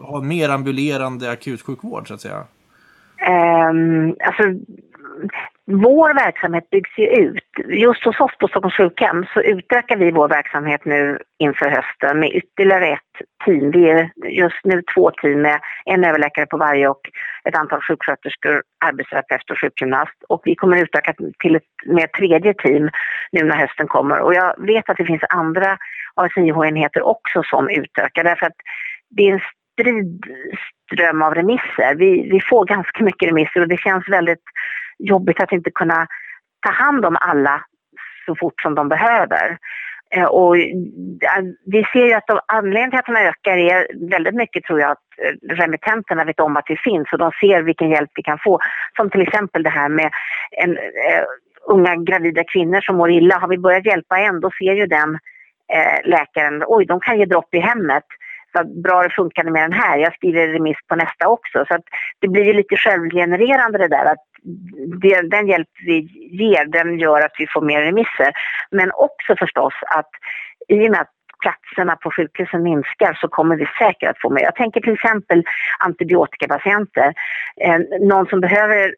ha 0.00 0.22
mer 0.22 0.48
ambulerande 0.48 1.30
akutsjukvård 1.30 2.08
så 2.08 2.14
att 2.14 2.20
säga? 2.20 2.44
Um, 3.70 4.16
alltså, 4.20 4.42
vår 5.66 6.14
verksamhet 6.14 6.70
byggs 6.70 6.98
ju 6.98 7.06
ut. 7.06 7.44
Just 7.68 8.04
hos 8.04 8.20
oss 8.20 8.38
på 8.38 8.48
Stockholms 8.48 8.76
sjukhem 8.76 9.26
så 9.34 9.40
utökar 9.40 9.96
vi 9.96 10.10
vår 10.10 10.28
verksamhet 10.28 10.84
nu 10.84 11.18
inför 11.38 11.68
hösten 11.68 12.20
med 12.20 12.30
ytterligare 12.30 12.86
ett 12.86 13.16
team. 13.44 13.70
Vi 13.70 13.90
är 13.90 14.10
just 14.28 14.64
nu 14.64 14.82
två 14.94 15.10
team 15.10 15.42
med 15.42 15.60
en 15.84 16.04
överläkare 16.04 16.46
på 16.46 16.56
varje 16.56 16.88
och 16.88 17.00
ett 17.44 17.56
antal 17.56 17.80
sjuksköterskor, 17.82 18.62
arbetsterapeut 18.84 19.50
och 19.50 19.60
sjukgymnast. 19.60 20.24
Och 20.28 20.40
vi 20.44 20.54
kommer 20.54 20.82
utöka 20.82 21.14
till 21.38 21.56
ett, 21.56 21.62
mer 21.86 22.06
tredje 22.06 22.54
team 22.54 22.90
nu 23.32 23.44
när 23.44 23.56
hösten 23.56 23.88
kommer. 23.88 24.20
Och 24.20 24.34
jag 24.34 24.66
vet 24.66 24.90
att 24.90 24.96
det 24.96 25.04
finns 25.04 25.24
andra 25.28 25.78
ASIH-enheter 26.14 27.02
också 27.02 27.42
som 27.42 27.68
utökar 27.68 28.24
därför 28.24 28.46
att 28.46 28.56
det 29.10 29.22
är 29.28 29.32
en 29.32 29.40
strid 29.72 30.24
ström 30.92 31.22
av 31.22 31.34
remisser. 31.34 31.94
Vi, 31.94 32.28
vi 32.30 32.40
får 32.40 32.64
ganska 32.64 33.04
mycket 33.04 33.28
remisser 33.28 33.60
och 33.60 33.68
det 33.68 33.76
känns 33.76 34.08
väldigt 34.08 34.42
jobbigt 34.98 35.42
att 35.42 35.52
inte 35.52 35.70
kunna 35.70 36.06
ta 36.66 36.72
hand 36.72 37.04
om 37.04 37.16
alla 37.20 37.64
så 38.26 38.36
fort 38.36 38.60
som 38.62 38.74
de 38.74 38.88
behöver. 38.88 39.58
Eh, 40.10 40.24
och 40.24 40.56
eh, 40.56 41.44
vi 41.66 41.84
ser 41.92 42.06
ju 42.06 42.12
att 42.12 42.26
de, 42.26 42.40
anledningen 42.48 42.90
till 42.90 42.98
att 42.98 43.06
de 43.06 43.16
ökar 43.16 43.56
är 43.56 44.08
väldigt 44.10 44.34
mycket 44.34 44.64
tror 44.64 44.80
jag 44.80 44.90
att 44.90 44.98
eh, 45.22 45.54
remittenterna 45.54 46.24
vet 46.24 46.40
om 46.40 46.56
att 46.56 46.64
vi 46.68 46.76
finns 46.76 47.12
och 47.12 47.18
de 47.18 47.30
ser 47.40 47.62
vilken 47.62 47.90
hjälp 47.90 48.10
vi 48.14 48.22
kan 48.22 48.38
få. 48.38 48.58
Som 48.96 49.10
till 49.10 49.20
exempel 49.20 49.62
det 49.62 49.70
här 49.70 49.88
med 49.88 50.10
en, 50.50 50.70
uh, 50.70 51.24
unga 51.68 51.96
gravida 51.96 52.44
kvinnor 52.44 52.80
som 52.80 52.96
mår 52.96 53.10
illa. 53.10 53.38
Har 53.38 53.48
vi 53.48 53.58
börjat 53.58 53.86
hjälpa 53.86 54.18
en 54.18 54.40
då 54.40 54.50
ser 54.50 54.72
ju 54.72 54.86
den 54.86 55.10
uh, 55.10 56.10
läkaren, 56.10 56.64
oj 56.66 56.86
de 56.86 57.00
kan 57.00 57.18
ge 57.18 57.24
dropp 57.24 57.54
i 57.54 57.58
hemmet 57.58 58.04
vad 58.52 58.82
bra 58.82 59.02
det 59.02 59.10
funkade 59.10 59.50
med 59.50 59.62
den 59.62 59.72
här, 59.72 59.98
jag 59.98 60.14
skriver 60.14 60.48
remiss 60.48 60.76
på 60.88 60.96
nästa 60.96 61.28
också. 61.28 61.64
Så 61.68 61.74
att 61.74 61.84
det 62.20 62.28
blir 62.28 62.44
ju 62.44 62.52
lite 62.52 62.76
självgenererande 62.76 63.78
det 63.78 63.88
där 63.88 64.04
att 64.04 64.24
det, 65.00 65.20
den 65.30 65.48
hjälp 65.48 65.68
vi 65.86 65.98
ger 66.30 66.64
den 66.64 66.98
gör 66.98 67.20
att 67.20 67.34
vi 67.38 67.46
får 67.46 67.60
mer 67.60 67.82
remisser. 67.82 68.32
Men 68.70 68.90
också 68.92 69.36
förstås 69.38 69.74
att 69.96 70.10
i 70.68 70.86
och 70.86 70.90
med 70.90 71.00
att 71.00 71.12
platserna 71.40 71.96
på 71.96 72.10
sjukhusen 72.10 72.62
minskar 72.62 73.18
så 73.20 73.28
kommer 73.28 73.56
vi 73.56 73.66
säkert 73.78 74.10
att 74.10 74.20
få 74.20 74.30
mer. 74.30 74.42
Jag 74.42 74.54
tänker 74.54 74.80
till 74.80 74.92
exempel 74.92 75.44
antibiotikapatienter. 75.78 77.14
Eh, 77.60 77.78
någon 78.00 78.26
som 78.26 78.40
behöver 78.40 78.94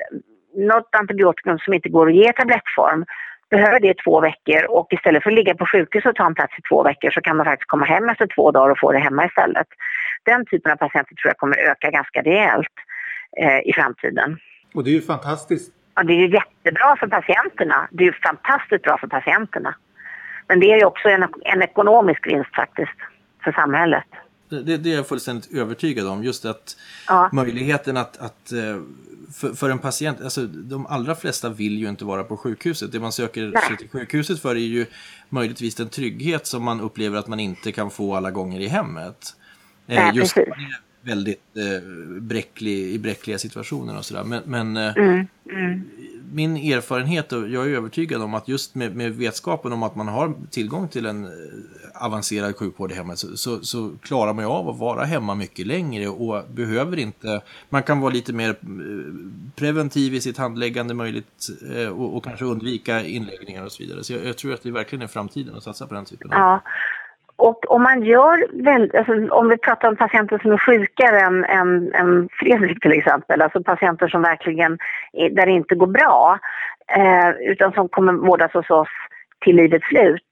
något 0.55 0.89
antibiotikum 0.93 1.59
som 1.59 1.75
inte 1.75 1.89
går 1.89 2.09
att 2.09 2.15
ge 2.15 2.31
i 2.31 2.33
tablettform 2.33 3.05
behöver 3.51 3.81
det 3.81 3.89
i 3.89 3.95
två 3.95 4.21
veckor 4.21 4.65
och 4.69 4.93
istället 4.93 5.23
för 5.23 5.31
att 5.31 5.35
ligga 5.35 5.55
på 5.55 5.67
sjukhus 5.67 6.05
och 6.07 6.15
ta 6.15 6.27
en 6.27 6.35
plats 6.35 6.59
i 6.59 6.63
två 6.63 6.83
veckor 6.83 7.11
så 7.11 7.21
kan 7.21 7.37
man 7.37 7.47
faktiskt 7.47 7.71
komma 7.71 7.85
hem 7.85 8.09
efter 8.09 8.27
två 8.27 8.51
dagar 8.51 8.71
och 8.71 8.79
få 8.81 8.93
det 8.93 8.99
hemma 8.99 9.27
istället. 9.27 9.67
Den 10.25 10.47
typen 10.47 10.73
av 10.73 10.77
patienter 10.77 11.15
tror 11.15 11.31
jag 11.31 11.37
kommer 11.37 11.57
öka 11.57 11.91
ganska 11.91 12.23
rejält 12.23 12.75
eh, 13.41 13.61
i 13.65 13.73
framtiden. 13.73 14.39
Och 14.75 14.85
det 14.85 14.91
är 14.91 14.95
ju 14.95 15.03
fantastiskt. 15.03 15.73
Ja, 15.95 16.03
det 16.03 16.13
är 16.13 16.17
ju 16.17 16.33
jättebra 16.33 16.97
för 17.01 17.07
patienterna. 17.07 17.89
Det 17.91 18.05
är 18.05 18.07
ju 18.07 18.13
fantastiskt 18.13 18.83
bra 18.83 18.99
för 18.99 19.07
patienterna. 19.07 19.75
Men 20.49 20.61
det 20.61 20.73
är 20.73 20.77
ju 20.77 20.85
också 20.85 21.09
en, 21.09 21.27
en 21.41 21.63
ekonomisk 21.63 22.27
vinst 22.27 22.55
faktiskt 22.55 22.99
för 23.45 23.53
samhället. 23.53 24.05
Det, 24.49 24.77
det, 24.77 24.93
är 24.93 24.97
jag 24.97 25.09
fullständigt 25.09 25.55
övertygad 25.55 26.07
om. 26.07 26.25
Just 26.25 26.45
att 26.45 26.77
ja. 27.09 27.31
möjligheten 27.33 27.97
att, 27.97 28.17
att 28.17 28.53
eh, 28.53 28.81
för, 29.35 29.55
för, 29.55 29.71
en 29.71 29.79
patient, 29.79 30.21
alltså 30.21 30.47
de 30.47 30.87
allra 30.87 31.15
flesta 31.15 31.49
vill 31.49 31.79
ju 31.79 31.89
inte 31.89 32.05
vara 32.05 32.25
på 32.25 32.37
sjukhuset. 32.37 32.93
Det 32.93 33.01
man 33.01 33.13
söker 33.13 33.53
sig 33.69 33.77
till 33.77 33.89
sjukhuset 33.89 34.43
för 34.43 34.51
är 34.51 34.59
ju 34.59 34.87
möjligtvis 35.29 35.75
den 35.75 35.89
trygghet 35.89 36.47
som 36.47 36.63
man 36.63 36.81
upplever 36.81 37.19
att 37.19 37.29
man 37.29 37.41
inte 37.41 37.73
kan 37.73 37.91
få 37.91 38.15
alla 38.15 38.31
gånger 38.31 38.61
i 38.61 38.67
hemmet. 38.67 39.37
Eh, 39.87 39.97
Nej, 39.97 40.13
just 40.15 40.35
precis 40.35 40.55
väldigt 41.01 41.57
eh, 41.57 41.89
bräcklig, 42.21 42.79
i 42.79 42.99
bräckliga 42.99 43.39
situationer 43.39 43.99
och 43.99 44.05
sådär. 44.05 44.25
Men, 44.25 44.43
men 44.47 44.77
eh, 44.77 44.97
mm, 44.97 45.27
mm. 45.53 45.91
min 46.33 46.57
erfarenhet, 46.57 47.33
och 47.33 47.49
jag 47.49 47.67
är 47.67 47.71
övertygad 47.71 48.23
om 48.23 48.35
att 48.35 48.49
just 48.49 48.75
med, 48.75 48.97
med, 48.97 49.13
vetskapen 49.13 49.73
om 49.73 49.83
att 49.83 49.97
man 49.97 50.09
har 50.09 50.35
tillgång 50.51 50.89
till 50.89 51.07
en 51.07 51.25
eh, 51.25 51.31
avancerad 51.95 52.57
sjukvård 52.57 52.93
i 52.93 52.95
hemmet 52.95 53.19
så, 53.19 53.37
så, 53.37 53.61
så, 53.61 53.93
klarar 54.03 54.33
man 54.33 54.45
ju 54.45 54.51
av 54.51 54.69
att 54.69 54.79
vara 54.79 55.05
hemma 55.05 55.35
mycket 55.35 55.67
längre 55.67 56.09
och 56.09 56.45
behöver 56.51 56.99
inte, 56.99 57.41
man 57.69 57.83
kan 57.83 58.01
vara 58.01 58.13
lite 58.13 58.33
mer 58.33 58.51
eh, 58.51 58.57
preventiv 59.57 60.15
i 60.15 60.21
sitt 60.21 60.39
handläggande 60.39 60.95
möjligt 60.95 61.49
och, 61.91 62.17
och, 62.17 62.25
kanske 62.25 62.45
undvika 62.45 63.05
inläggningar 63.05 63.65
och 63.65 63.73
så 63.73 63.83
vidare. 63.83 64.05
Så 64.05 64.13
jag, 64.13 64.25
jag, 64.25 64.37
tror 64.37 64.55
att 64.55 64.63
det 64.63 64.71
verkligen 64.71 65.03
är 65.03 65.07
framtiden 65.07 65.55
att 65.55 65.63
satsa 65.63 65.87
på 65.87 65.95
den 65.95 66.05
typen 66.05 66.33
av... 66.33 66.39
Ja. 66.39 66.63
Och 67.39 67.71
om 67.71 67.83
man 67.83 68.03
gör 68.03 68.47
alltså 68.99 69.35
om 69.35 69.49
vi 69.49 69.59
pratar 69.59 69.89
om 69.89 69.97
patienter 69.97 70.39
som 70.39 70.53
är 70.53 70.59
sjukare 70.59 71.21
än, 71.21 71.45
än, 71.45 71.95
än 71.95 72.29
Fredrik 72.33 72.81
till 72.81 72.93
exempel, 72.93 73.43
alltså 73.43 73.63
patienter 73.63 74.09
som 74.09 74.23
verkligen, 74.23 74.79
där 75.13 75.47
det 75.47 75.53
inte 75.53 75.75
går 75.75 75.87
bra, 75.87 76.39
eh, 76.97 77.31
utan 77.31 77.73
som 77.73 77.89
kommer 77.89 78.13
vårdas 78.13 78.53
hos 78.53 78.71
oss 78.71 78.89
till 79.41 79.57
livets 79.57 79.89
slut. 79.89 80.25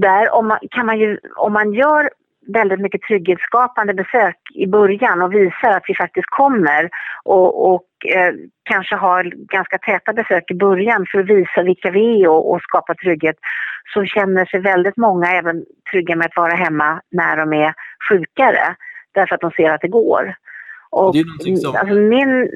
Där 0.00 0.34
om 0.34 0.48
man, 0.48 0.58
kan 0.70 0.86
man 0.86 0.98
ju, 0.98 1.18
om 1.36 1.52
man 1.52 1.72
gör 1.72 2.10
väldigt 2.46 2.80
mycket 2.80 3.02
trygghetsskapande 3.02 3.94
besök 3.94 4.36
i 4.54 4.66
början 4.66 5.22
och 5.22 5.34
visar 5.34 5.70
att 5.70 5.84
vi 5.88 5.94
faktiskt 5.94 6.26
kommer 6.30 6.90
och, 7.24 7.72
och 7.74 7.86
eh, 8.16 8.34
kanske 8.62 8.96
har 8.96 9.24
ganska 9.56 9.78
täta 9.78 10.12
besök 10.12 10.50
i 10.50 10.54
början 10.54 11.06
för 11.12 11.18
att 11.18 11.26
visa 11.26 11.62
vilka 11.62 11.90
vi 11.90 12.22
är 12.22 12.28
och, 12.28 12.52
och 12.52 12.60
skapa 12.62 12.94
trygghet 12.94 13.36
så 13.94 14.04
känner 14.04 14.44
sig 14.44 14.60
väldigt 14.60 14.96
många 14.96 15.32
även 15.32 15.64
trygga 15.90 16.16
med 16.16 16.26
att 16.26 16.36
vara 16.36 16.54
hemma 16.54 17.00
när 17.10 17.36
de 17.36 17.52
är 17.52 17.74
sjukare 18.08 18.76
därför 19.14 19.34
att 19.34 19.40
de 19.40 19.50
ser 19.50 19.70
att 19.70 19.80
det 19.80 19.88
går. 19.88 20.34
Och, 20.90 21.14
det 21.14 21.56
som... 21.56 21.76
alltså 21.76 21.94
min, 21.94 22.48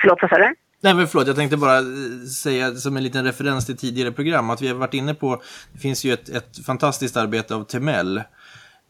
förlåt, 0.00 0.18
vad 0.22 0.30
sa 0.30 0.38
du? 0.38 0.54
Nej 0.82 0.94
men 0.94 1.06
förlåt, 1.06 1.26
jag 1.26 1.36
tänkte 1.36 1.56
bara 1.56 1.78
eh, 1.78 2.26
säga 2.42 2.70
som 2.70 2.96
en 2.96 3.02
liten 3.02 3.24
referens 3.24 3.66
till 3.66 3.76
tidigare 3.76 4.12
program 4.12 4.50
att 4.50 4.62
vi 4.62 4.68
har 4.68 4.74
varit 4.74 4.94
inne 4.94 5.14
på, 5.14 5.42
det 5.72 5.78
finns 5.78 6.04
ju 6.04 6.12
ett, 6.12 6.28
ett 6.28 6.66
fantastiskt 6.66 7.16
arbete 7.16 7.54
av 7.54 7.64
Temel, 7.64 8.22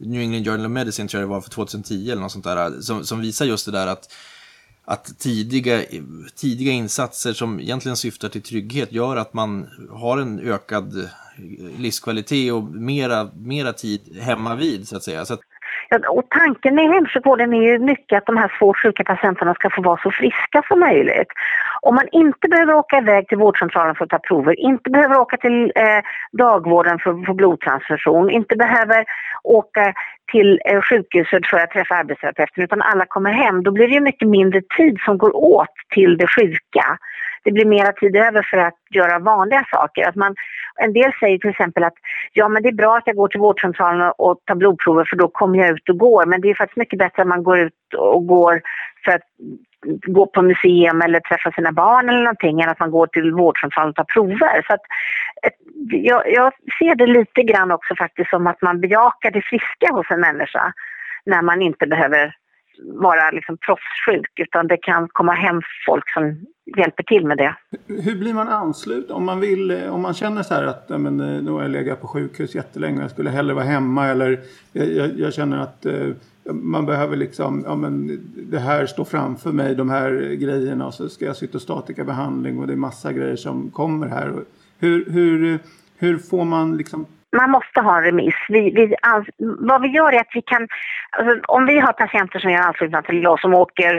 New 0.01 0.23
England 0.23 0.45
Journal 0.45 0.67
of 0.67 0.73
Medicine 0.73 1.09
tror 1.09 1.21
jag 1.21 1.29
det 1.29 1.35
var 1.35 1.41
för 1.41 1.51
2010 1.51 2.11
eller 2.11 2.23
något 2.23 2.33
sånt 2.33 2.45
där, 2.45 2.81
som, 2.81 3.05
som 3.05 3.21
visar 3.21 3.45
just 3.45 3.67
det 3.67 3.73
där 3.73 3.87
att, 3.87 4.15
att 4.85 5.19
tidiga, 5.19 5.81
tidiga 6.37 6.73
insatser 6.73 7.33
som 7.33 7.61
egentligen 7.61 7.97
syftar 7.97 8.29
till 8.29 8.43
trygghet 8.43 8.93
gör 8.93 9.17
att 9.17 9.35
man 9.35 9.69
har 9.91 10.19
en 10.19 10.41
ökad 10.41 11.11
livskvalitet 11.79 12.53
och 12.53 12.63
mera, 12.63 13.29
mera 13.35 13.73
tid 13.73 14.01
hemma 14.21 14.55
vid 14.55 14.89
så 14.89 14.97
att 14.97 15.03
säga. 15.03 15.25
Så 15.25 15.35
att 15.35 15.41
Ja, 15.93 15.99
och 16.09 16.29
tanken 16.31 16.75
med 16.75 16.89
hemsjukvården 16.89 17.55
är 17.55 17.63
ju 17.63 17.79
mycket 17.79 18.19
att 18.19 18.27
de 18.27 18.37
här 18.37 18.53
svårt 18.59 18.77
sjuka 18.77 19.05
patienterna 19.05 19.55
ska 19.55 19.71
få 19.71 19.83
vara 19.83 20.01
så 20.03 20.11
friska 20.11 20.63
som 20.69 20.81
möjligt. 20.81 21.29
Om 21.83 21.95
man 21.95 22.09
inte 22.13 22.49
behöver 22.49 22.75
åka 22.75 22.99
iväg 22.99 23.29
till 23.29 23.39
vårdcentralen 23.39 23.95
för 23.95 24.05
att 24.05 24.11
ta 24.11 24.19
prover, 24.19 24.61
inte 24.61 24.91
behöver 24.91 25.19
åka 25.19 25.37
till 25.37 25.73
eh, 25.75 26.01
dagvården 26.33 26.99
för 26.99 27.11
att 27.11 27.27
få 27.27 27.35
blodtransfusion, 27.35 28.31
inte 28.31 28.57
behöver 28.57 29.05
åka 29.43 29.95
till 30.33 30.61
eh, 30.65 30.81
sjukhuset 30.81 31.47
för 31.47 31.57
att 31.57 31.71
träffa 31.71 31.95
arbetsterapeuten 31.95 32.65
utan 32.65 32.83
alla 32.83 33.07
kommer 33.07 33.33
hem, 33.33 33.63
då 33.63 33.71
blir 33.71 33.89
det 33.89 33.95
ju 33.95 34.01
mycket 34.01 34.29
mindre 34.29 34.61
tid 34.77 34.99
som 35.05 35.19
går 35.19 35.37
åt 35.37 35.75
till 35.95 36.17
det 36.17 36.27
sjuka 36.27 36.99
det 37.45 37.53
blir 37.53 37.65
mera 37.65 37.93
tid 37.93 38.17
över 38.17 38.47
för 38.51 38.59
att 38.59 38.79
göra 38.91 39.19
vanliga 39.19 39.67
saker. 39.71 40.09
Att 40.09 40.17
man, 40.17 40.35
en 40.77 40.93
del 40.93 41.13
säger 41.21 41.39
till 41.39 41.51
exempel 41.51 41.85
att 41.85 41.95
ja 42.33 42.49
men 42.49 42.63
det 42.63 42.69
är 42.69 42.73
bra 42.73 42.97
att 42.97 43.07
jag 43.07 43.17
går 43.17 43.29
till 43.29 43.41
vårdcentralen 43.41 44.13
och 44.19 44.41
tar 44.45 44.55
blodprover 44.55 45.05
för 45.05 45.17
då 45.17 45.29
kommer 45.29 45.59
jag 45.59 45.69
ut 45.69 45.89
och 45.89 45.99
går. 45.99 46.27
Men 46.27 46.41
det 46.41 46.51
är 46.51 46.55
faktiskt 46.55 46.77
mycket 46.77 46.99
bättre 46.99 47.23
att 47.23 47.29
man 47.29 47.43
går 47.43 47.59
ut 47.59 47.95
och 47.97 48.27
går 48.27 48.63
för 49.05 49.13
att 49.13 49.23
gå 50.07 50.27
på 50.27 50.43
museum 50.43 51.03
eller 51.03 51.21
träffa 51.21 51.53
sina 51.53 51.73
barn 51.73 52.09
eller 52.09 52.23
någonting 52.23 52.61
än 52.61 52.69
att 52.69 52.81
man 52.81 52.91
går 52.91 53.07
till 53.07 53.33
vårdcentralen 53.33 53.91
och 53.91 53.97
tar 53.97 54.05
prover. 54.05 54.63
Så 54.67 54.75
att, 54.75 54.81
jag, 55.91 56.33
jag 56.33 56.53
ser 56.79 56.95
det 56.95 57.07
lite 57.07 57.43
grann 57.43 57.71
också 57.71 57.95
faktiskt 57.95 58.31
som 58.31 58.47
att 58.47 58.63
man 58.63 58.81
bejakar 58.81 59.31
det 59.31 59.43
friska 59.43 59.93
hos 59.93 60.11
en 60.11 60.21
människa 60.21 60.73
när 61.25 61.43
man 61.43 61.63
inte 61.63 61.87
behöver 61.87 62.35
vara 62.85 63.31
liksom 63.31 63.57
proffssjuk 63.57 64.33
utan 64.37 64.67
det 64.67 64.77
kan 64.77 65.09
komma 65.09 65.33
hem 65.33 65.61
folk 65.87 66.13
som 66.13 66.37
hjälper 66.77 67.03
till 67.03 67.27
med 67.27 67.39
det. 67.39 67.55
Hur 67.87 68.19
blir 68.19 68.35
man 68.35 68.49
ansluten? 68.49 69.17
Om 69.17 69.25
man, 69.25 69.41
vill, 69.41 69.71
eh, 69.71 69.95
om 69.95 70.03
man 70.03 70.15
känner 70.15 70.43
så 70.43 70.55
här 70.55 70.65
att 70.65 70.89
men, 70.89 71.21
eh, 71.21 71.43
nu 71.43 71.51
har 71.51 71.63
jag 71.63 71.71
legat 71.71 72.01
på 72.01 72.07
sjukhus 72.07 72.55
jättelänge 72.55 72.97
och 72.97 73.03
jag 73.03 73.11
skulle 73.11 73.31
hellre 73.31 73.55
vara 73.55 73.65
hemma 73.65 74.07
eller 74.07 74.41
eh, 74.73 74.85
jag, 74.85 75.19
jag 75.19 75.35
känner 75.35 75.59
att 75.59 75.87
eh, 75.87 76.09
man 76.53 76.87
behöver 76.87 77.17
liksom, 77.17 77.63
ja 77.67 77.75
men 77.75 78.21
det 78.35 78.59
här 78.59 78.87
står 78.87 79.05
framför 79.05 79.53
mig, 79.53 79.75
de 79.75 79.91
här 79.91 80.11
grejerna 80.35 80.87
och 80.87 80.95
så 80.95 81.09
ska 81.09 81.25
jag 81.25 81.37
cytostatika 81.37 82.05
behandling 82.05 82.59
och 82.59 82.67
det 82.67 82.73
är 82.73 82.77
massa 82.77 83.13
grejer 83.13 83.37
som 83.37 83.71
kommer 83.71 84.07
här. 84.07 84.35
Hur, 84.79 85.11
hur, 85.11 85.59
hur 85.99 86.19
får 86.19 86.45
man 86.45 86.77
liksom 86.77 87.07
man 87.37 87.51
måste 87.51 87.81
ha 87.81 87.97
en 87.97 88.05
remiss. 88.05 88.35
Vi, 88.49 88.71
vi, 88.71 88.95
vad 89.39 89.83
vi 89.83 89.89
gör 89.89 90.13
är 90.13 90.21
att 90.21 90.35
vi 90.35 90.43
kan, 90.43 90.69
alltså, 91.11 91.41
om 91.47 91.67
vi 91.67 91.79
har 91.79 91.93
patienter 91.93 92.39
som 92.39 92.51
är 92.51 92.59
anslutna 92.59 93.03
till 93.03 93.27
oss 93.27 93.41
som 93.41 93.55
åker 93.55 93.95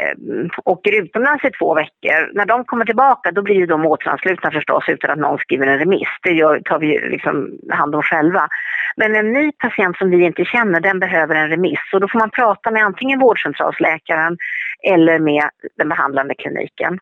eh, 0.00 0.46
åker 0.64 1.02
utomlands 1.02 1.44
i 1.44 1.50
två 1.50 1.74
veckor. 1.74 2.30
När 2.34 2.46
de 2.46 2.64
kommer 2.64 2.84
tillbaka 2.84 3.30
då 3.32 3.42
blir 3.42 3.66
de 3.66 3.86
återanslutna 3.86 4.50
förstås 4.50 4.84
utan 4.88 5.10
att 5.10 5.18
någon 5.18 5.38
skriver 5.38 5.66
en 5.66 5.78
remiss. 5.78 6.08
Det 6.22 6.32
gör, 6.32 6.60
tar 6.60 6.78
vi 6.78 6.98
liksom 7.10 7.58
hand 7.70 7.94
om 7.94 8.02
själva. 8.02 8.48
Men 8.96 9.14
en 9.14 9.32
ny 9.32 9.52
patient 9.52 9.96
som 9.96 10.10
vi 10.10 10.24
inte 10.24 10.44
känner 10.44 10.80
den 10.80 10.98
behöver 10.98 11.34
en 11.34 11.48
remiss 11.48 11.92
och 11.92 12.00
då 12.00 12.08
får 12.08 12.18
man 12.18 12.30
prata 12.30 12.70
med 12.70 12.84
antingen 12.84 13.20
vårdcentralsläkaren 13.20 14.36
eller 14.82 15.18
med 15.18 15.44
den 15.78 15.88
behandlande 15.88 16.34
kliniken. 16.34 16.98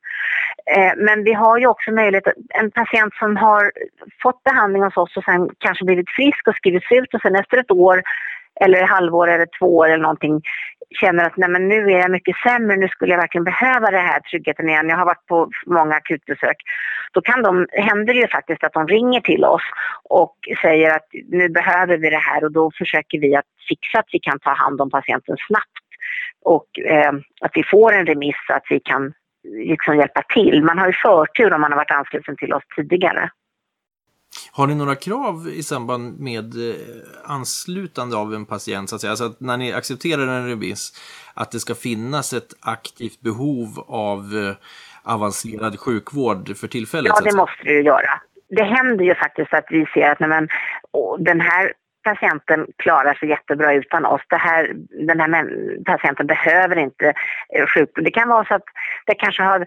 Eh, 0.76 0.92
men 0.96 1.24
vi 1.24 1.32
har 1.32 1.58
ju 1.58 1.66
också 1.66 1.90
möjlighet, 1.90 2.24
en 2.48 2.70
patient 2.70 3.14
som 3.14 3.36
har 3.36 3.72
fått 4.22 4.42
behandling 4.42 4.82
hos 4.82 4.96
oss 4.96 5.16
och 5.16 5.24
sen 5.24 5.50
kanske 5.58 5.84
blivit 5.84 6.10
frisk 6.10 6.48
och 6.48 6.54
skrivits 6.54 6.92
ut 6.92 7.14
och 7.14 7.20
sen 7.20 7.36
efter 7.36 7.58
ett 7.58 7.70
år 7.70 8.02
eller 8.60 8.82
ett 8.82 8.90
halvår 8.90 9.28
eller 9.28 9.46
två 9.58 9.76
år 9.76 9.88
eller 9.88 10.02
någonting 10.02 10.42
känner 11.00 11.24
att 11.24 11.36
nej 11.36 11.48
men 11.48 11.68
nu 11.68 11.92
är 11.92 11.98
jag 11.98 12.10
mycket 12.10 12.36
sämre, 12.36 12.76
nu 12.76 12.88
skulle 12.88 13.12
jag 13.12 13.20
verkligen 13.20 13.44
behöva 13.44 13.90
den 13.90 14.06
här 14.06 14.20
tryggheten 14.20 14.68
igen. 14.68 14.88
Jag 14.88 14.96
har 14.96 15.04
varit 15.04 15.26
på 15.26 15.50
många 15.66 15.94
akutbesök. 15.94 16.56
Då 17.12 17.20
kan 17.20 17.42
de, 17.42 17.66
händer 17.72 18.14
det 18.14 18.20
ju 18.20 18.28
faktiskt 18.28 18.64
att 18.64 18.72
de 18.72 18.88
ringer 18.88 19.20
till 19.20 19.44
oss 19.44 19.62
och 20.04 20.36
säger 20.62 20.96
att 20.96 21.08
nu 21.28 21.48
behöver 21.48 21.96
vi 21.96 22.10
det 22.10 22.24
här 22.30 22.44
och 22.44 22.52
då 22.52 22.70
försöker 22.78 23.18
vi 23.20 23.36
att 23.36 23.44
fixa 23.68 23.98
att 23.98 24.08
vi 24.12 24.18
kan 24.18 24.38
ta 24.38 24.52
hand 24.54 24.80
om 24.80 24.90
patienten 24.90 25.36
snabbt 25.46 25.73
och 26.44 26.78
eh, 26.78 27.12
att 27.40 27.50
vi 27.54 27.64
får 27.64 27.92
en 27.92 28.06
remiss 28.06 28.36
så 28.46 28.52
att 28.52 28.64
vi 28.70 28.80
kan 28.80 29.12
liksom 29.44 29.96
hjälpa 29.96 30.22
till. 30.22 30.62
Man 30.62 30.78
har 30.78 30.86
ju 30.86 30.92
förtur 30.92 31.52
om 31.52 31.60
man 31.60 31.72
har 31.72 31.76
varit 31.76 31.90
ansluten 31.90 32.36
till 32.36 32.52
oss 32.52 32.62
tidigare. 32.76 33.30
Har 34.52 34.66
ni 34.66 34.74
några 34.74 34.94
krav 34.94 35.48
i 35.48 35.62
samband 35.62 36.20
med 36.20 36.44
eh, 36.44 36.76
anslutande 37.24 38.16
av 38.16 38.34
en 38.34 38.46
patient? 38.46 38.90
Så 38.90 38.94
att 38.94 39.00
säga? 39.00 39.10
Alltså 39.10 39.24
att 39.24 39.40
när 39.40 39.56
ni 39.56 39.72
accepterar 39.72 40.26
en 40.26 40.48
remiss, 40.48 40.92
att 41.34 41.50
det 41.50 41.60
ska 41.60 41.74
finnas 41.74 42.32
ett 42.32 42.52
aktivt 42.60 43.20
behov 43.20 43.84
av 43.86 44.18
eh, 44.18 45.12
avancerad 45.12 45.80
sjukvård 45.80 46.56
för 46.56 46.68
tillfället? 46.68 47.12
Ja, 47.14 47.30
det 47.30 47.36
måste 47.36 47.64
det 47.64 47.72
ju 47.72 47.82
göra. 47.82 48.20
Det 48.48 48.64
händer 48.64 49.04
ju 49.04 49.14
faktiskt 49.14 49.54
att 49.54 49.66
vi 49.70 49.86
ser 49.94 50.10
att 50.10 50.20
nej, 50.20 50.28
men, 50.28 50.48
den 51.18 51.40
här 51.40 51.72
patienten 52.04 52.66
klarar 52.76 53.14
sig 53.14 53.28
jättebra 53.28 53.74
utan 53.74 54.06
oss. 54.06 54.22
Det 54.28 54.36
här, 54.36 54.72
den 55.06 55.20
här 55.20 55.28
patienten 55.84 56.26
behöver 56.26 56.76
inte 56.76 57.12
eh, 57.54 57.66
sjukvård. 57.66 58.04
Det 58.04 58.10
kan 58.10 58.28
vara 58.28 58.44
så 58.44 58.54
att 58.54 58.68
det 59.06 59.14
kanske 59.14 59.42
har 59.42 59.66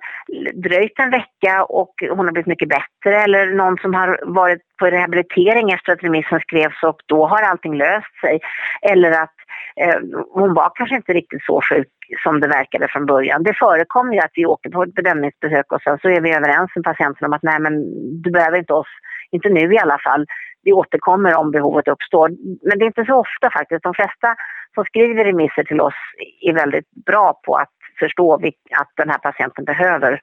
dröjt 0.53 0.99
en 0.99 1.09
vecka 1.09 1.63
och 1.63 1.93
hon 2.09 2.25
har 2.25 2.31
blivit 2.31 2.47
mycket 2.47 2.69
bättre 2.69 3.21
eller 3.21 3.45
någon 3.45 3.77
som 3.77 3.93
har 3.93 4.19
varit 4.23 4.61
på 4.79 4.85
rehabilitering 4.85 5.71
efter 5.71 5.91
att 5.93 6.03
remissen 6.03 6.39
skrevs 6.39 6.83
och 6.83 7.01
då 7.05 7.27
har 7.27 7.41
allting 7.41 7.77
löst 7.77 8.19
sig. 8.21 8.39
Eller 8.81 9.11
att 9.11 9.35
eh, 9.81 9.99
hon 10.33 10.53
var 10.53 10.71
kanske 10.75 10.95
inte 10.95 11.13
riktigt 11.13 11.43
så 11.43 11.61
sjuk 11.61 11.87
som 12.23 12.39
det 12.39 12.47
verkade 12.47 12.87
från 12.87 13.05
början. 13.05 13.43
Det 13.43 13.53
förekommer 13.53 14.13
ju 14.13 14.19
att 14.19 14.31
vi 14.33 14.45
åker 14.45 14.69
på 14.69 14.83
ett 14.83 14.93
bedömningsbesök 14.93 15.71
och 15.71 15.81
sen 15.81 15.97
så 16.01 16.09
är 16.09 16.21
vi 16.21 16.33
överens 16.33 16.71
med 16.75 16.83
patienten 16.83 17.25
om 17.25 17.33
att 17.33 17.43
nej 17.43 17.59
men 17.59 17.73
du 18.21 18.31
behöver 18.31 18.57
inte 18.57 18.73
oss, 18.73 18.87
inte 19.31 19.49
nu 19.49 19.73
i 19.73 19.79
alla 19.79 19.99
fall 19.99 20.25
vi 20.67 20.73
återkommer 20.73 21.35
om 21.35 21.51
behovet 21.51 21.87
uppstår. 21.87 22.27
Men 22.67 22.77
det 22.77 22.85
är 22.85 22.93
inte 22.93 23.05
så 23.05 23.15
ofta 23.15 23.51
faktiskt. 23.57 23.83
De 23.83 23.93
flesta 23.93 24.35
som 24.75 24.83
skriver 24.85 25.25
remisser 25.25 25.63
till 25.63 25.81
oss 25.81 25.99
är 26.41 26.53
väldigt 26.53 26.89
bra 27.05 27.39
på 27.45 27.55
att 27.55 27.73
förstå 27.99 28.33
att 28.81 28.91
den 28.97 29.09
här 29.09 29.17
patienten 29.17 29.65
behöver 29.65 30.21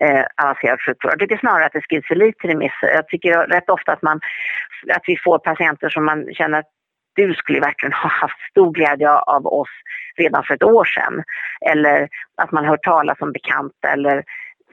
eh, 0.00 0.24
avancerad 0.42 0.80
sjukvård. 0.80 1.12
Jag 1.12 1.20
tycker 1.20 1.36
snarare 1.36 1.66
att 1.66 1.72
det 1.72 1.82
skrivs 1.82 2.06
för 2.06 2.14
lite 2.14 2.48
remisser. 2.48 2.88
Jag 2.94 3.08
tycker 3.08 3.32
rätt 3.32 3.70
ofta 3.70 3.92
att, 3.92 4.02
man, 4.02 4.20
att 4.96 5.02
vi 5.06 5.16
får 5.24 5.38
patienter 5.38 5.88
som 5.88 6.04
man 6.04 6.34
känner 6.34 6.58
att 6.58 6.70
du 7.14 7.34
skulle 7.34 7.60
verkligen 7.60 7.92
ha 8.02 8.08
haft 8.08 8.40
stor 8.50 8.72
glädje 8.72 9.10
av 9.10 9.46
oss 9.46 9.74
redan 10.16 10.44
för 10.44 10.54
ett 10.54 10.62
år 10.62 10.84
sedan. 10.84 11.22
Eller 11.70 12.08
att 12.42 12.52
man 12.52 12.64
hör 12.64 12.76
talas 12.76 13.20
om 13.20 13.32
bekanta 13.32 13.88
eller 13.88 14.24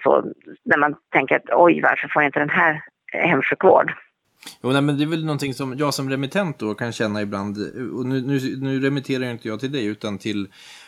så 0.03 0.23
när 0.65 0.77
man 0.77 0.95
tänker 1.11 1.35
att 1.35 1.49
oj, 1.51 1.81
varför 1.81 2.07
får 2.07 2.21
jag 2.21 2.27
inte 2.27 2.39
den 2.39 2.49
här 2.49 2.81
hemsjukvård? 3.13 3.93
Jo, 4.61 4.71
nej, 4.71 4.81
men 4.81 4.97
det 4.97 5.03
är 5.03 5.07
väl 5.07 5.25
någonting 5.25 5.53
som 5.53 5.77
jag 5.77 5.93
som 5.93 6.09
remittent 6.09 6.59
då 6.59 6.73
kan 6.73 6.91
känna 6.91 7.21
ibland. 7.21 7.57
Och 7.93 8.05
nu, 8.05 8.21
nu, 8.21 8.57
nu 8.57 8.79
remitterar 8.79 9.31
inte 9.31 9.47
jag 9.47 9.59
till 9.59 9.71
dig 9.71 9.85
utan 9.85 10.17
till 10.17 10.47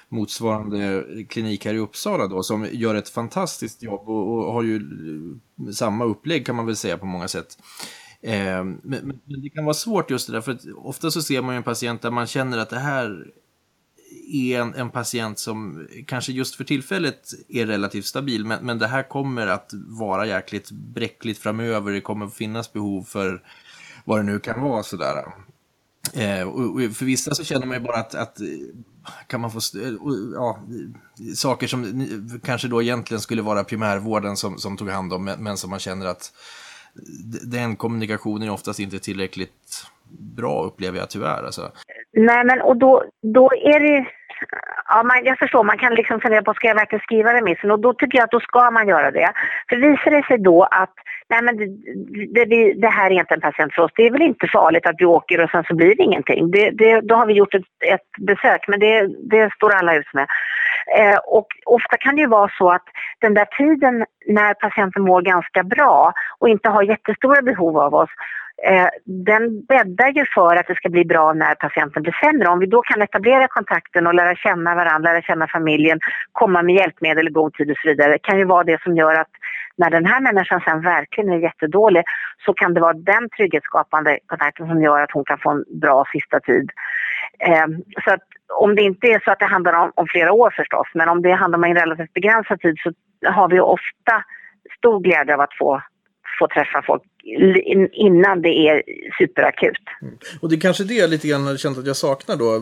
motsvarande 0.10 1.06
klinik 1.30 1.66
här 1.66 1.74
i 1.74 1.78
Uppsala 1.78 2.28
då 2.28 2.44
som 2.44 2.68
gör 2.72 2.96
ett 2.96 3.10
fantastiskt 3.10 3.84
jobb 3.84 4.10
och, 4.10 4.48
och 4.48 4.54
har 4.54 4.64
ju 4.64 4.82
samma 5.74 6.06
upplägg 6.06 6.46
kan 6.46 6.56
man 6.56 6.66
väl 6.66 6.76
säga 6.76 6.98
på 6.98 7.06
många 7.06 7.28
sätt. 7.28 7.58
Eh, 8.22 8.64
men, 8.64 8.80
men, 8.84 9.42
det 9.42 9.50
kan 9.50 9.66
vara 9.66 9.74
svårt 9.74 10.12
just 10.12 10.28
det 10.28 10.34
där 10.34 10.42
för 10.42 10.52
att 10.52 10.66
ofta 10.76 11.12
så 11.12 11.22
ser 11.22 11.42
man 11.42 11.56
ju 11.56 11.58
en 11.58 11.64
patient 11.64 12.02
där 12.02 12.12
man 12.12 12.28
känner 12.28 12.58
att 12.58 12.70
det 12.70 12.80
här 12.80 13.28
är 14.32 14.62
en, 14.62 14.74
en 14.74 14.90
patient 14.90 15.40
som 15.40 15.88
kanske 16.08 16.32
just 16.32 16.56
för 16.56 16.64
tillfället 16.64 17.20
är 17.50 17.66
relativt 17.66 18.06
stabil 18.06 18.46
men, 18.46 18.66
men 18.66 18.80
det 18.80 18.88
här 18.88 19.04
kommer 19.04 19.48
att 19.48 19.72
vara 19.74 20.26
jäkligt 20.26 20.72
bräckligt 20.72 21.38
framöver. 21.38 21.92
Det 21.92 22.02
kommer 22.02 22.26
att 22.26 22.34
finnas 22.34 22.74
behov 22.74 23.04
för 23.04 23.42
vad 24.06 24.20
det 24.20 24.24
nu 24.24 24.40
kan 24.40 24.62
vara 24.62 24.84
sådär. 24.84 25.26
Eh, 26.14 26.48
och, 26.48 26.62
och 26.62 26.82
för 26.82 27.06
vissa 27.06 27.36
så 27.36 27.44
känner 27.44 27.66
man 27.66 27.78
ju 27.78 27.84
bara 27.84 27.98
att, 27.98 28.16
att 28.16 28.38
kan 29.28 29.42
man 29.42 29.52
få 29.52 29.58
eh, 29.58 29.94
ja, 30.36 30.60
saker 31.36 31.68
som 31.68 32.42
kanske 32.44 32.68
då 32.68 32.82
egentligen 32.82 33.22
skulle 33.22 33.42
vara 33.42 33.64
primärvården 33.64 34.38
som, 34.38 34.58
som 34.58 34.78
tog 34.78 34.90
hand 34.90 35.14
om 35.14 35.26
men, 35.26 35.44
men 35.44 35.58
som 35.58 35.70
man 35.70 35.80
känner 35.80 36.06
att 36.06 36.34
den 37.44 37.76
kommunikationen 37.76 38.48
är 38.48 38.52
oftast 38.52 38.80
inte 38.80 39.00
tillräckligt 39.00 39.86
bra 40.20 40.64
upplever 40.64 41.00
jag 41.00 41.10
tyvärr. 41.10 41.44
Alltså. 41.44 41.72
Nej, 42.14 42.46
men 42.46 42.62
och 42.62 42.78
då, 42.78 43.04
då 43.22 43.46
är 43.46 43.80
det... 43.80 44.08
Ja, 44.88 45.04
man, 45.04 45.26
jag 45.26 45.38
förstår, 45.38 45.64
man 45.64 45.78
kan 45.78 45.94
liksom 45.96 46.22
fundera 46.22 46.42
på 46.42 46.54
ska 46.54 46.68
jag 46.68 46.76
verkligen 46.76 47.04
skriva 47.04 47.34
remissen 47.34 47.72
och 47.72 47.80
då 47.80 47.94
tycker 47.94 48.18
jag 48.18 48.26
att 48.26 48.32
då 48.32 48.40
ska 48.40 48.72
man 48.72 48.88
göra 48.88 49.12
det. 49.12 49.32
För 49.70 49.76
visar 49.76 50.12
det 50.12 50.24
sig 50.28 50.38
då 50.38 50.64
att 50.64 50.94
nej 51.30 51.42
men 51.42 51.58
det, 52.34 52.46
det, 52.46 52.74
det, 52.74 52.88
här 52.88 53.12
är 53.12 53.20
inte 53.20 53.34
en 53.34 53.42
patient 53.42 53.74
för 53.74 53.82
oss, 53.82 53.92
det 53.96 54.06
är 54.06 54.12
väl 54.12 54.22
inte 54.22 54.48
farligt 54.48 54.88
att 54.88 54.96
vi 54.98 55.06
åker 55.06 55.44
och 55.44 55.50
sen 55.50 55.64
så 55.68 55.76
blir 55.76 55.96
det 55.96 56.04
ingenting. 56.04 56.52
Det, 56.52 56.72
det, 56.72 57.02
då 57.02 57.16
har 57.16 57.26
vi 57.26 57.34
gjort 57.34 57.56
ett, 57.56 57.72
ett 57.86 58.26
besök, 58.28 58.68
men 58.68 58.80
det, 58.80 59.08
det 59.08 59.54
står 59.54 59.74
alla 59.74 59.96
ut 59.96 60.14
med. 60.14 60.28
Eh, 60.98 61.18
och 61.18 61.48
ofta 61.66 61.98
kan 61.98 62.16
det 62.16 62.22
ju 62.22 62.28
vara 62.28 62.52
så 62.58 62.70
att 62.70 62.86
den 63.20 63.34
där 63.34 63.46
tiden 63.46 64.06
när 64.28 64.54
patienten 64.54 65.04
mår 65.04 65.22
ganska 65.22 65.64
bra 65.64 66.14
och 66.40 66.50
inte 66.50 66.70
har 66.70 66.84
jättestora 66.84 67.42
behov 67.42 67.78
av 67.78 67.96
oss 67.96 68.10
eh, 68.64 68.88
den 69.06 69.66
bäddar 69.66 70.12
ju 70.12 70.26
för 70.36 70.56
att 70.56 70.68
det 70.68 70.76
ska 70.76 70.90
bli 70.90 71.06
bra 71.06 71.34
när 71.34 71.56
patienten 71.56 72.04
blir 72.04 72.18
sämre. 72.24 72.48
Om 72.48 72.60
vi 72.60 72.66
då 72.66 72.82
kan 72.82 73.02
etablera 73.02 73.48
kontakten 73.48 74.08
och 74.08 74.14
lära 74.14 74.36
känna 74.36 74.76
varandra, 74.76 75.12
lära 75.12 75.22
känna 75.22 75.48
familjen, 75.48 76.00
komma 76.32 76.62
med 76.62 76.76
hjälpmedel 76.76 77.28
i 77.28 77.32
god 77.32 77.54
tid 77.54 77.72
och 77.72 77.78
så 77.78 77.88
vidare, 77.88 78.18
kan 78.18 78.38
ju 78.38 78.46
vara 78.46 78.64
det 78.64 78.82
som 78.82 78.96
gör 78.96 79.16
att 79.16 79.32
när 79.76 79.90
den 79.90 80.06
här 80.06 80.22
människan 80.22 80.62
sen 80.62 80.82
verkligen 80.82 81.34
är 81.34 81.38
jättedålig 81.38 82.04
så 82.46 82.54
kan 82.54 82.74
det 82.74 82.82
vara 82.82 82.94
den 82.94 83.30
trygghetsskapande 83.30 84.20
kontakten 84.26 84.68
som 84.68 84.82
gör 84.82 85.02
att 85.02 85.12
hon 85.12 85.26
kan 85.26 85.38
få 85.38 85.50
en 85.50 85.64
bra 85.82 86.06
sista 86.12 86.40
tid. 86.40 86.70
Eh, 87.40 87.68
så 88.04 88.12
att 88.14 88.24
om 88.60 88.76
det 88.76 88.82
inte 88.82 89.08
är 89.08 89.22
så 89.26 89.32
att 89.32 89.40
det 89.40 89.46
handlar 89.46 89.74
om, 89.74 89.92
om, 89.96 90.08
flera 90.08 90.32
år 90.32 90.54
förstås, 90.56 90.88
men 90.94 91.10
om 91.10 91.22
det 91.22 91.32
handlar 91.32 91.58
om 91.58 91.64
en 91.64 91.76
relativt 91.76 92.14
begränsad 92.14 92.62
tid 92.62 92.76
så 92.84 92.92
har 93.30 93.50
vi 93.50 93.60
ofta 93.60 94.24
stor 94.78 95.00
glädje 95.00 95.34
av 95.34 95.42
att 95.42 95.58
få, 95.58 95.82
få 96.40 96.48
träffa 96.48 96.82
folk 96.82 97.04
innan 97.92 98.42
det 98.42 98.50
är 98.50 98.84
superakut. 99.18 99.82
Mm. 100.02 100.18
Och 100.42 100.50
det 100.50 100.56
är 100.56 100.60
kanske 100.60 100.84
det 100.84 100.94
jag 100.94 101.10
lite 101.10 101.28
grann 101.28 101.48
har 101.48 101.58
känt 101.58 101.78
att 101.78 101.88
jag 101.88 101.96
saknar 101.96 102.36
då. 102.36 102.56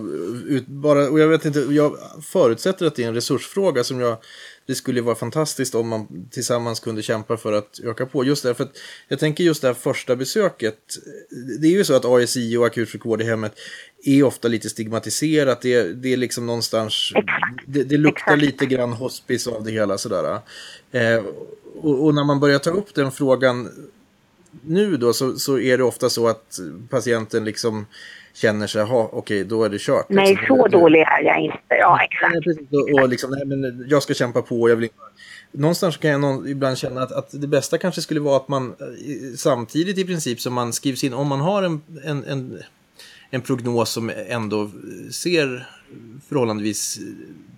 Ut, 0.56 0.68
bara, 0.68 1.10
och 1.10 1.20
jag 1.20 1.28
vet 1.28 1.46
inte, 1.46 1.60
jag 1.60 1.92
förutsätter 2.34 2.86
att 2.86 2.96
det 2.96 3.04
är 3.04 3.08
en 3.08 3.14
resursfråga 3.14 3.84
som 3.84 4.00
jag 4.00 4.18
det 4.70 4.76
skulle 4.76 5.02
vara 5.02 5.16
fantastiskt 5.16 5.76
om 5.76 5.90
man 5.90 6.30
tillsammans 6.32 6.80
kunde 6.80 7.02
kämpa 7.02 7.38
för 7.38 7.54
att 7.54 7.80
öka 7.84 8.06
på. 8.06 8.26
Just 8.26 8.44
därför 8.44 8.64
att 8.64 8.72
jag 9.08 9.20
tänker 9.20 9.44
just 9.44 9.62
det 9.62 9.68
här 9.68 9.74
första 9.74 10.16
besöket. 10.16 10.78
Det 11.62 11.68
är 11.68 11.72
ju 11.72 11.84
så 11.84 11.96
att 11.96 12.06
ASI 12.06 12.58
och 12.58 12.66
akutsjukvård 12.66 13.22
i 13.22 13.26
hemmet 13.26 13.54
är 14.04 14.24
ofta 14.24 14.48
lite 14.48 14.70
stigmatiserat. 14.70 15.62
Det, 15.62 15.94
det 15.94 16.14
är 16.14 16.18
liksom 16.18 16.46
någonstans, 16.46 17.14
det, 17.66 17.84
det, 17.84 17.98
luktar 17.98 18.34
Exakt. 18.34 18.42
lite 18.42 18.66
grann 18.66 18.94
hospice 18.94 19.48
av 19.48 19.64
det 19.64 19.72
hela 19.72 19.98
sådär. 19.98 20.40
Eh, 20.92 21.24
och, 21.82 22.06
och, 22.06 22.16
när 22.16 22.24
man 22.24 22.40
börjar 22.40 22.60
ta 22.60 22.70
upp 22.70 22.96
den 22.96 23.12
frågan 23.12 23.70
nu 24.62 24.98
då 24.98 25.14
så, 25.14 25.36
så 25.36 25.60
är 25.60 25.78
det 25.78 25.84
ofta 25.84 26.10
så 26.10 26.28
att 26.28 26.60
patienten 26.90 27.46
liksom 27.46 27.86
känner 28.34 28.68
sig, 28.68 28.84
okej 28.84 29.10
okay, 29.12 29.44
då 29.44 29.64
är 29.64 29.70
det 29.70 29.82
kört. 29.82 30.06
Nej, 30.10 30.30
liksom. 30.30 30.58
så 30.58 30.68
dålig 30.68 31.00
är 31.00 31.24
jag 31.24 31.40
inte. 31.40 31.58
Ja, 31.70 32.00
exakt. 32.04 32.74
Och, 32.74 33.02
och 33.02 33.10
liksom, 33.10 33.32
nej, 33.32 33.46
men 33.46 33.86
jag 33.90 34.04
ska 34.04 34.14
kämpa 34.14 34.42
på. 34.42 34.70
Jag 34.70 34.76
vill... 34.76 34.90
Någonstans 35.52 35.98
kan 35.98 36.12
jag 36.12 36.22
någon, 36.22 36.48
ibland 36.48 36.78
känna 36.78 37.02
att, 37.02 37.12
att 37.12 37.42
det 37.42 37.48
bästa 37.48 37.78
kanske 37.78 38.02
skulle 38.02 38.20
vara 38.20 38.38
att 38.38 38.48
man 38.48 38.68
eh, 38.70 39.36
samtidigt 39.38 39.98
i 39.98 40.06
princip 40.06 40.42
som 40.42 40.54
man 40.54 40.74
skrivs 40.74 41.04
in, 41.04 41.14
om 41.14 41.28
man 41.28 41.40
har 41.40 41.64
en, 41.64 41.82
en, 42.06 42.24
en, 42.24 42.60
en 43.32 43.42
prognos 43.42 43.90
som 43.90 44.12
ändå 44.28 44.72
ser 45.12 45.70
förhållandevis 46.30 47.00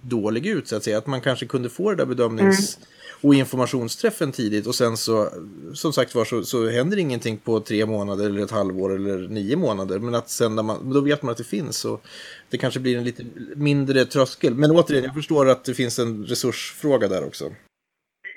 dålig 0.01 0.45
ut 0.45 0.67
så 0.67 0.75
att 0.75 0.83
säga, 0.83 0.97
att 0.97 1.07
man 1.07 1.21
kanske 1.21 1.45
kunde 1.45 1.69
få 1.69 1.89
det 1.89 1.95
där 1.95 2.05
bedömnings... 2.05 2.77
Mm 2.77 2.87
och 3.21 3.35
informationsträffen 3.35 4.31
tidigt 4.31 4.67
och 4.67 4.75
sen 4.75 4.97
så, 4.97 5.29
som 5.73 5.93
sagt 5.93 6.15
var, 6.15 6.25
så, 6.25 6.43
så 6.43 6.69
händer 6.69 6.97
ingenting 6.97 7.37
på 7.37 7.59
tre 7.59 7.85
månader 7.85 8.25
eller 8.25 8.43
ett 8.43 8.51
halvår 8.51 8.95
eller 8.95 9.27
nio 9.27 9.55
månader. 9.55 9.99
Men 9.99 10.15
att 10.15 10.29
sen 10.29 10.55
när 10.55 10.63
man, 10.63 10.93
då 10.93 11.01
vet 11.01 11.21
man 11.21 11.31
att 11.31 11.37
det 11.37 11.43
finns 11.43 11.85
och 11.85 12.03
det 12.49 12.57
kanske 12.57 12.79
blir 12.79 12.97
en 12.97 13.03
lite 13.03 13.25
mindre 13.55 14.05
tröskel. 14.05 14.55
Men 14.55 14.71
återigen, 14.71 15.03
jag 15.03 15.13
förstår 15.13 15.49
att 15.49 15.63
det 15.63 15.73
finns 15.73 15.99
en 15.99 16.25
resursfråga 16.25 17.07
där 17.07 17.23
också. 17.23 17.51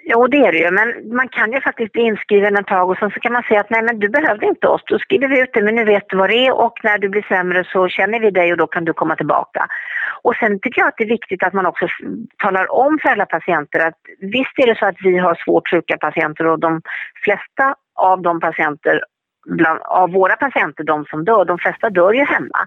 Jo, 0.06 0.26
det 0.26 0.37
är 0.37 0.52
det 0.52 0.58
ju, 0.58 0.70
men 0.70 1.16
man 1.16 1.28
kan 1.28 1.52
ju 1.52 1.61
faktiskt 1.61 1.92
bli 1.92 2.02
inskriven 2.02 2.56
ett 2.56 2.66
tag 2.66 2.90
och 2.90 2.99
sen 2.99 3.10
så 3.10 3.21
kan 3.21 3.32
man 3.32 3.43
säga 3.43 3.60
att 3.60 3.71
nej, 3.71 3.82
men 3.82 3.99
du 3.99 4.08
behövde 4.08 4.47
inte 4.47 4.69
oss, 4.69 4.82
då 4.86 4.99
skriver 4.99 5.28
vi 5.28 5.40
ut 5.40 5.50
det, 5.52 5.62
men 5.62 5.75
nu 5.75 5.84
vet 5.84 6.08
du 6.08 6.17
vad 6.17 6.30
det 6.30 6.47
är 6.47 6.52
och 6.52 6.78
när 6.82 6.99
du 6.99 7.08
blir 7.08 7.23
sämre 7.23 7.64
så 7.64 7.88
känner 7.88 8.21
vi 8.21 8.30
dig 8.30 8.52
och 8.52 8.58
då 8.58 8.67
kan 8.67 8.84
du 8.84 8.93
komma 8.93 9.17
tillbaka. 9.17 9.67
Och 10.23 10.34
sen 10.36 10.60
tycker 10.60 10.80
jag 10.80 10.88
att 10.88 10.97
det 10.97 11.04
är 11.04 11.08
viktigt 11.08 11.43
att 11.43 11.52
man 11.52 11.67
också 11.67 11.86
talar 12.43 12.73
om 12.73 12.99
för 13.02 13.08
alla 13.08 13.26
patienter 13.26 13.80
att 13.80 13.99
visst 14.21 14.58
är 14.58 14.67
det 14.67 14.78
så 14.78 14.86
att 14.86 14.97
vi 15.00 15.19
har 15.19 15.34
svårt 15.45 15.71
sjuka 15.71 15.97
patienter 15.97 16.47
och 16.47 16.58
de 16.58 16.82
flesta 17.25 17.75
av 17.95 18.23
de 18.23 18.40
patienter 18.40 19.00
Bland, 19.47 19.80
av 19.80 20.12
våra 20.12 20.36
patienter, 20.36 20.84
de 20.84 21.04
som 21.04 21.25
dör, 21.25 21.45
de 21.45 21.58
flesta 21.58 21.90
dör 21.90 22.12
ju 22.12 22.25
hemma. 22.25 22.67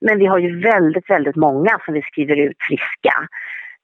Men 0.00 0.18
vi 0.18 0.26
har 0.26 0.38
ju 0.38 0.60
väldigt, 0.60 1.10
väldigt 1.10 1.36
många 1.36 1.78
som 1.84 1.94
vi 1.94 2.02
skriver 2.02 2.36
ut 2.36 2.56
friska 2.68 3.28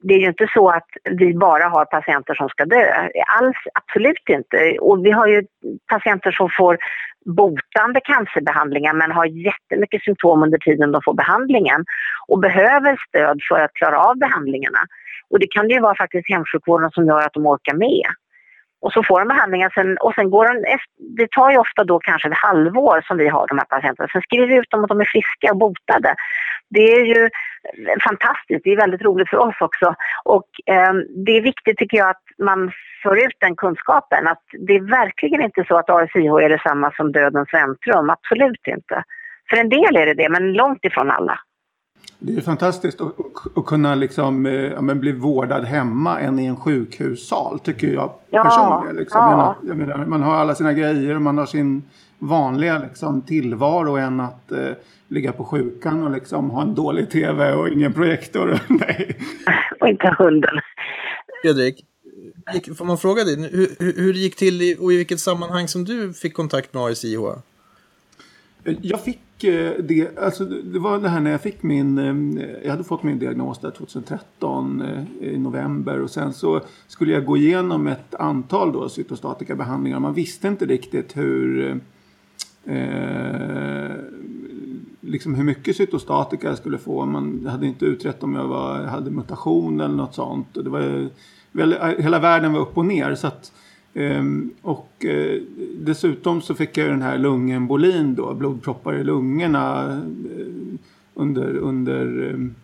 det 0.03 0.15
är 0.15 0.19
ju 0.19 0.27
inte 0.27 0.49
så 0.55 0.69
att 0.69 0.89
vi 1.05 1.35
bara 1.35 1.65
har 1.65 1.85
patienter 1.85 2.35
som 2.35 2.49
ska 2.49 2.65
dö. 2.65 3.09
Alls, 3.41 3.57
absolut 3.75 4.29
inte. 4.29 4.79
Och 4.81 5.07
vi 5.07 5.11
har 5.11 5.27
ju 5.27 5.43
patienter 5.87 6.33
som 6.33 6.51
får 6.59 6.79
botande 7.25 8.01
cancerbehandlingar 8.01 8.93
men 8.93 9.13
har 9.13 9.27
jättemycket 9.27 10.03
symptom 10.03 10.43
under 10.43 10.59
tiden 10.59 10.93
de 10.93 11.03
får 11.05 11.15
behandlingen 11.15 11.85
och 12.27 12.39
behöver 12.39 12.97
stöd 13.09 13.41
för 13.49 13.59
att 13.61 13.73
klara 13.73 13.99
av 13.99 14.19
behandlingarna. 14.19 14.79
Och 15.31 15.39
det 15.39 15.47
kan 15.47 15.69
ju 15.69 15.81
vara 15.81 15.95
faktiskt 15.95 16.29
hemsjukvården 16.29 16.91
som 16.91 17.07
gör 17.07 17.21
att 17.21 17.33
de 17.33 17.47
orkar 17.47 17.75
med. 17.75 18.07
Och 18.81 18.93
så 18.93 19.03
får 19.03 19.19
de 19.19 19.29
behandlingen 19.29 19.71
sen, 19.75 19.99
och 19.99 20.15
sen 20.15 20.31
går 20.31 20.45
de, 20.49 20.79
det 21.17 21.31
tar 21.31 21.51
ju 21.51 21.59
ofta 21.59 21.85
då 21.85 21.99
kanske 21.99 22.29
ett 22.29 22.45
halvår 22.49 23.05
som 23.07 23.17
vi 23.19 23.29
har 23.29 23.47
de 23.47 23.59
här 23.59 23.65
patienterna. 23.65 24.09
Sen 24.13 24.23
skriver 24.23 24.47
vi 24.47 24.55
ut 24.55 24.71
dem 24.71 24.85
att 24.85 24.89
de 24.89 25.01
är 25.01 25.05
friska 25.05 25.53
och 25.53 25.57
botade. 25.57 26.15
Det 26.75 26.93
är 26.93 27.05
ju 27.05 27.31
fantastiskt, 28.05 28.65
det 28.65 28.73
är 28.73 28.77
väldigt 28.77 29.03
roligt 29.03 29.29
för 29.29 29.37
oss 29.37 29.55
också. 29.61 29.95
Och 30.25 30.49
eh, 30.67 30.93
det 31.25 31.33
är 31.33 31.43
viktigt 31.43 31.79
tycker 31.79 31.97
jag 31.97 32.11
att 32.11 32.25
man 32.39 32.73
för 33.03 33.17
ut 33.27 33.37
den 33.41 33.57
kunskapen 33.57 34.27
att 34.29 34.43
det 34.67 34.73
är 34.77 34.81
verkligen 34.81 35.43
inte 35.43 35.65
så 35.69 35.77
att 35.77 35.91
ASIH 35.91 36.45
är 36.45 36.49
detsamma 36.49 36.93
som 36.97 37.13
dödens 37.13 37.49
väntrum, 37.53 38.11
absolut 38.11 38.67
inte. 38.67 39.05
För 39.51 39.57
en 39.57 39.69
del 39.69 39.97
är 39.97 40.07
det 40.07 40.15
det, 40.15 40.29
men 40.29 40.53
långt 40.53 40.85
ifrån 40.85 41.11
alla. 41.11 41.39
Det 42.19 42.37
är 42.37 42.41
fantastiskt 42.41 43.01
att, 43.01 43.13
att 43.57 43.67
kunna 43.67 43.95
liksom, 43.95 44.47
eh, 44.47 44.53
ja, 44.53 44.81
bli 44.81 45.13
vårdad 45.13 45.65
hemma 45.65 46.21
än 46.21 46.39
i 46.39 46.47
en 46.47 46.57
sjukhussal 46.57 47.59
tycker 47.59 47.89
jag 47.89 48.13
ja, 48.31 48.43
personligen. 48.43 48.97
Liksom. 48.97 49.21
Ja. 49.21 49.57
Jag 49.63 49.77
menar, 49.77 49.91
jag 49.91 49.99
menar, 49.99 50.11
man 50.11 50.23
har 50.23 50.35
alla 50.35 50.55
sina 50.55 50.73
grejer 50.73 51.15
och 51.15 51.23
man 51.23 51.39
har 51.39 51.47
sin 51.47 51.83
vanliga 52.19 52.79
liksom, 52.79 53.23
tillvaro 53.23 53.97
än 53.97 54.21
att 54.21 54.53
eh, 54.53 54.59
ligga 55.13 55.33
på 55.33 55.45
sjukan 55.45 56.03
och 56.03 56.11
liksom, 56.11 56.51
ha 56.51 56.63
en 56.63 56.75
dålig 56.75 57.11
tv 57.11 57.53
och 57.53 57.69
ingen 57.69 57.93
projektor. 57.93 58.59
Nej. 58.69 59.17
Och 59.81 59.89
inte 59.89 60.15
hunden. 60.19 60.61
Fredrik, 61.43 61.85
får 62.77 62.85
man 62.85 62.99
fråga 62.99 63.25
dig 63.25 63.51
hur, 63.51 63.93
hur, 64.03 64.13
det 64.13 64.19
gick 64.19 64.37
till 64.37 64.77
och 64.81 64.93
i 64.93 64.97
vilket 64.97 65.21
sammanhang 65.21 65.69
som 65.69 65.85
du 65.85 66.13
fick 66.13 66.35
kontakt 66.35 66.75
med 66.75 66.83
ASIH? 66.83 67.19
Jag 68.65 69.05
fick 69.05 69.45
eh, 69.45 69.73
det, 69.79 70.19
alltså 70.19 70.45
det 70.45 70.79
var 70.79 70.99
det 70.99 71.09
här 71.09 71.21
när 71.21 71.31
jag 71.31 71.41
fick 71.41 71.63
min, 71.63 71.99
eh, 72.39 72.47
jag 72.63 72.71
hade 72.71 72.85
fått 72.85 73.03
min 73.03 73.19
diagnos 73.19 73.59
där 73.59 73.71
2013 73.71 74.83
eh, 74.83 75.29
i 75.29 75.39
november 75.39 76.01
och 76.01 76.11
sen 76.11 76.33
så 76.33 76.61
skulle 76.87 77.13
jag 77.13 77.25
gå 77.25 77.37
igenom 77.37 77.87
ett 77.87 78.15
antal 78.15 78.73
då 78.73 78.89
cytostatika 78.89 79.55
behandlingar. 79.55 80.01
Man 80.01 80.15
visste 80.15 80.49
inte 80.49 80.67
riktigt 80.67 81.17
hur 81.17 81.81
eh, 82.65 83.97
liksom 85.13 85.35
hur 85.35 85.45
mycket 85.45 85.77
cytostatika 85.77 86.49
jag 86.49 86.59
skulle 86.59 86.79
få. 86.79 87.07
Man 87.07 87.47
hade 87.47 87.67
inte 87.67 87.85
utrett 87.85 88.23
om 88.23 88.35
jag 88.35 88.49
var, 88.49 88.85
hade 88.85 89.11
mutation 89.11 89.81
eller 89.81 89.95
något 89.95 90.15
sånt. 90.15 90.57
Och 90.57 90.65
det 90.65 90.71
var, 90.71 91.09
väl, 91.53 91.77
hela 91.99 92.19
världen 92.19 92.53
var 92.53 92.61
upp 92.61 92.79
och 92.79 92.87
ner. 92.87 93.15
Så 93.15 93.27
att, 93.27 93.53
Um, 93.95 94.51
och 94.63 95.05
uh, 95.05 95.43
dessutom 95.77 96.41
så 96.41 96.55
fick 96.55 96.77
jag 96.77 96.89
den 96.89 97.03
här 97.03 97.19
lungembolin 97.19 98.15
då, 98.15 98.35
blodproppar 98.35 98.95
i 98.95 99.05
lungorna 99.05 99.87
uh, 99.87 100.75
under, 101.15 101.57
under 101.57 102.23
um, 102.23 102.55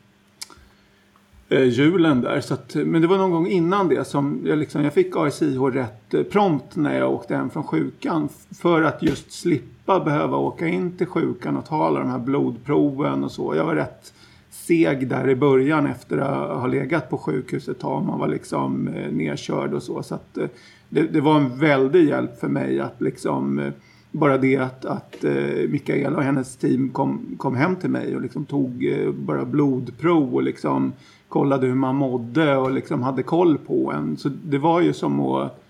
uh, 1.53 1.65
julen 1.69 2.21
där. 2.21 2.41
Så 2.41 2.55
att, 2.55 2.75
men 2.75 3.03
det 3.03 3.09
var 3.09 3.19
någon 3.19 3.31
gång 3.31 3.47
innan 3.47 3.89
det 3.89 4.05
som 4.05 4.41
jag, 4.45 4.59
liksom, 4.59 4.85
jag 4.85 4.95
fick 4.95 5.17
ASIH 5.17 5.61
rätt 5.61 6.31
prompt 6.31 6.77
när 6.77 6.99
jag 6.99 7.13
åkte 7.13 7.37
hem 7.37 7.51
från 7.51 7.65
sjukan. 7.65 8.29
För 8.51 8.83
att 8.83 9.03
just 9.03 9.33
slippa 9.33 9.78
behöva 9.89 10.37
åka 10.37 10.67
in 10.67 10.97
till 10.97 11.07
sjukan 11.07 11.57
och 11.57 11.67
ta 11.67 11.87
alla 11.87 12.01
de 12.01 12.09
här 12.09 12.19
blodproven 12.19 13.25
och 13.25 13.31
så. 13.31 13.55
Jag 13.55 13.65
var 13.65 13.75
rätt 13.75 14.13
seg 14.51 15.09
där 15.09 15.29
i 15.29 15.37
början 15.37 15.87
efter 15.87 16.19
att 16.19 16.61
ha 16.61 16.67
legat 16.67 17.11
på 17.11 17.19
sjukhus 17.19 17.69
ett 17.69 17.79
tag. 17.79 18.05
Man 18.05 18.19
var 18.19 18.29
liksom 18.29 18.89
eh, 18.89 19.13
nedkörd 19.13 19.75
och 19.75 19.83
så. 19.83 20.03
Så 20.03 20.15
att, 20.15 20.39
eh, 20.39 20.49
det, 20.89 21.03
det, 21.03 21.21
var 21.21 21.37
en 21.37 21.59
väldig 21.59 22.09
hjälp 22.09 22.41
för 22.41 22.49
mig 22.49 22.81
att 22.81 23.01
liksom 23.01 23.59
eh, 23.59 23.73
bara 24.11 24.39
det 24.39 24.57
att, 24.57 24.85
att 24.85 25.25
Mikaela 25.69 26.17
och 26.17 26.23
hennes 26.23 26.57
team 26.57 26.89
kom, 26.89 27.35
kom 27.39 27.57
hem 27.57 27.77
till 27.77 27.91
mig 27.91 28.17
och 28.17 28.23
liksom 28.23 28.45
tog 28.45 28.95
bara 29.15 29.45
blodprov 29.45 30.35
och 30.35 30.43
liksom 30.43 30.93
kollade 31.29 31.67
hur 31.67 31.75
man 31.75 31.97
mådde 31.97 32.57
och 32.57 32.71
liksom 32.71 33.03
hade 33.03 33.23
koll 33.23 33.59
på 33.59 33.93
en. 33.93 34.17
Så 34.17 34.29
det 34.29 34.59
var 34.59 34.81
ju 34.81 34.93
som 34.93 35.21
att, 35.21 35.61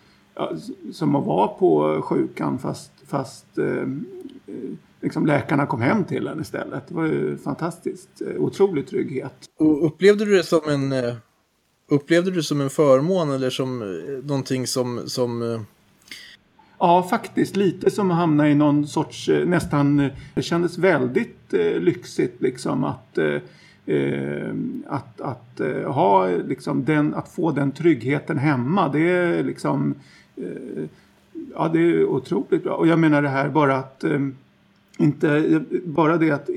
som 0.92 1.16
att 1.16 1.26
vara 1.26 1.48
på 1.48 2.02
sjukan 2.02 2.58
fast, 2.58 2.92
fast 3.06 3.58
eh, 3.58 3.86
liksom 5.00 5.26
läkarna 5.26 5.66
kom 5.66 5.80
hem 5.80 6.04
till 6.04 6.26
en 6.26 6.40
istället. 6.40 6.88
Det 6.88 6.94
var 6.94 7.04
ju 7.04 7.38
fantastiskt. 7.38 8.22
Eh, 8.26 8.42
otrolig 8.42 8.86
trygghet. 8.86 9.34
Och 9.58 9.86
upplevde 9.86 10.24
du 10.24 10.36
det 10.36 10.44
som 10.44 10.60
en 10.68 10.92
eh, 10.92 11.14
Upplevde 11.90 12.30
du 12.30 12.42
som 12.42 12.60
en 12.60 12.70
förmån 12.70 13.30
eller 13.30 13.50
som 13.50 13.82
eh, 13.82 14.24
någonting 14.24 14.66
som, 14.66 15.02
som 15.06 15.64
Ja, 16.78 17.06
faktiskt. 17.10 17.56
Lite 17.56 17.90
som 17.90 18.10
att 18.10 18.16
hamna 18.16 18.48
i 18.48 18.54
någon 18.54 18.86
sorts 18.86 19.30
nästan... 19.46 20.10
Det 20.34 20.42
kändes 20.42 20.78
väldigt 20.78 21.54
eh, 21.54 21.80
lyxigt 21.80 22.42
liksom 22.42 22.84
att, 22.84 23.18
eh, 23.18 24.50
att, 24.86 25.20
att, 25.20 25.60
eh, 25.60 25.92
ha, 25.92 26.26
liksom, 26.26 26.84
den, 26.84 27.14
att 27.14 27.28
få 27.28 27.50
den 27.50 27.72
tryggheten 27.72 28.38
hemma. 28.38 28.88
Det 28.88 29.10
är 29.10 29.44
liksom... 29.44 29.94
Eh, 30.40 30.84
ja, 31.54 31.68
det 31.68 31.78
är 31.78 32.04
otroligt 32.04 32.64
bra. 32.64 32.74
Och 32.74 32.86
jag 32.86 32.98
menar 32.98 33.22
det 33.22 33.28
här 33.28 33.48
bara 33.48 33.76
att 33.76 34.04
eh, 34.04 34.20
inte 34.98 35.60
bara 35.84 36.16
det 36.16 36.30
att 36.30 36.48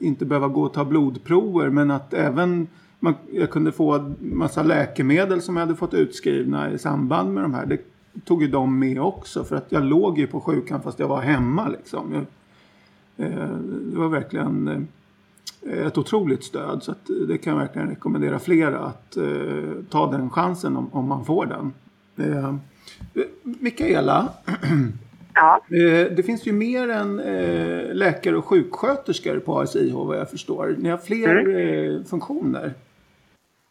inte 0.00 0.24
behöva 0.24 0.48
gå 0.48 0.62
och 0.62 0.72
ta 0.72 0.84
blodprover 0.84 1.70
men 1.70 1.90
att 1.90 2.14
även 2.14 2.66
man, 3.00 3.14
jag 3.32 3.50
kunde 3.50 3.72
få 3.72 4.14
massa 4.20 4.62
läkemedel 4.62 5.42
som 5.42 5.56
jag 5.56 5.66
hade 5.66 5.76
fått 5.76 5.94
utskrivna 5.94 6.70
i 6.70 6.78
samband 6.78 7.34
med 7.34 7.44
de 7.44 7.54
här. 7.54 7.66
Det 7.66 7.80
tog 8.24 8.42
ju 8.42 8.48
de 8.48 8.78
med 8.78 9.00
också 9.00 9.44
för 9.44 9.56
att 9.56 9.72
jag 9.72 9.84
låg 9.84 10.18
ju 10.18 10.26
på 10.26 10.40
sjukan 10.40 10.82
fast 10.82 10.98
jag 10.98 11.08
var 11.08 11.20
hemma 11.20 11.68
liksom. 11.68 12.12
Jag, 12.12 12.24
eh, 13.26 13.48
det 13.92 13.98
var 13.98 14.08
verkligen 14.08 14.68
eh, 14.68 15.86
ett 15.86 15.98
otroligt 15.98 16.44
stöd 16.44 16.82
så 16.82 16.90
att 16.90 17.10
det 17.28 17.38
kan 17.38 17.52
jag 17.52 17.60
verkligen 17.60 17.88
rekommendera 17.88 18.38
flera 18.38 18.78
att 18.78 19.16
eh, 19.16 19.24
ta 19.90 20.10
den 20.10 20.30
chansen 20.30 20.76
om, 20.76 20.88
om 20.92 21.08
man 21.08 21.24
får 21.24 21.46
den. 21.46 21.72
Eh, 22.16 22.54
Eh, 23.14 23.22
Mikaela, 23.42 24.28
Ja. 25.34 25.60
Eh, 25.70 26.12
det 26.16 26.22
finns 26.26 26.46
ju 26.46 26.52
mer 26.52 26.88
än 26.88 27.20
eh, 27.20 27.94
läkare 27.94 28.36
och 28.36 28.44
sjuksköterskor 28.44 29.38
på 29.38 29.60
ASIH 29.60 29.94
vad 29.94 30.18
jag 30.18 30.30
förstår. 30.30 30.74
Ni 30.78 30.88
har 30.88 30.98
fler 30.98 31.38
mm. 31.38 32.04
Funktioner. 32.04 32.72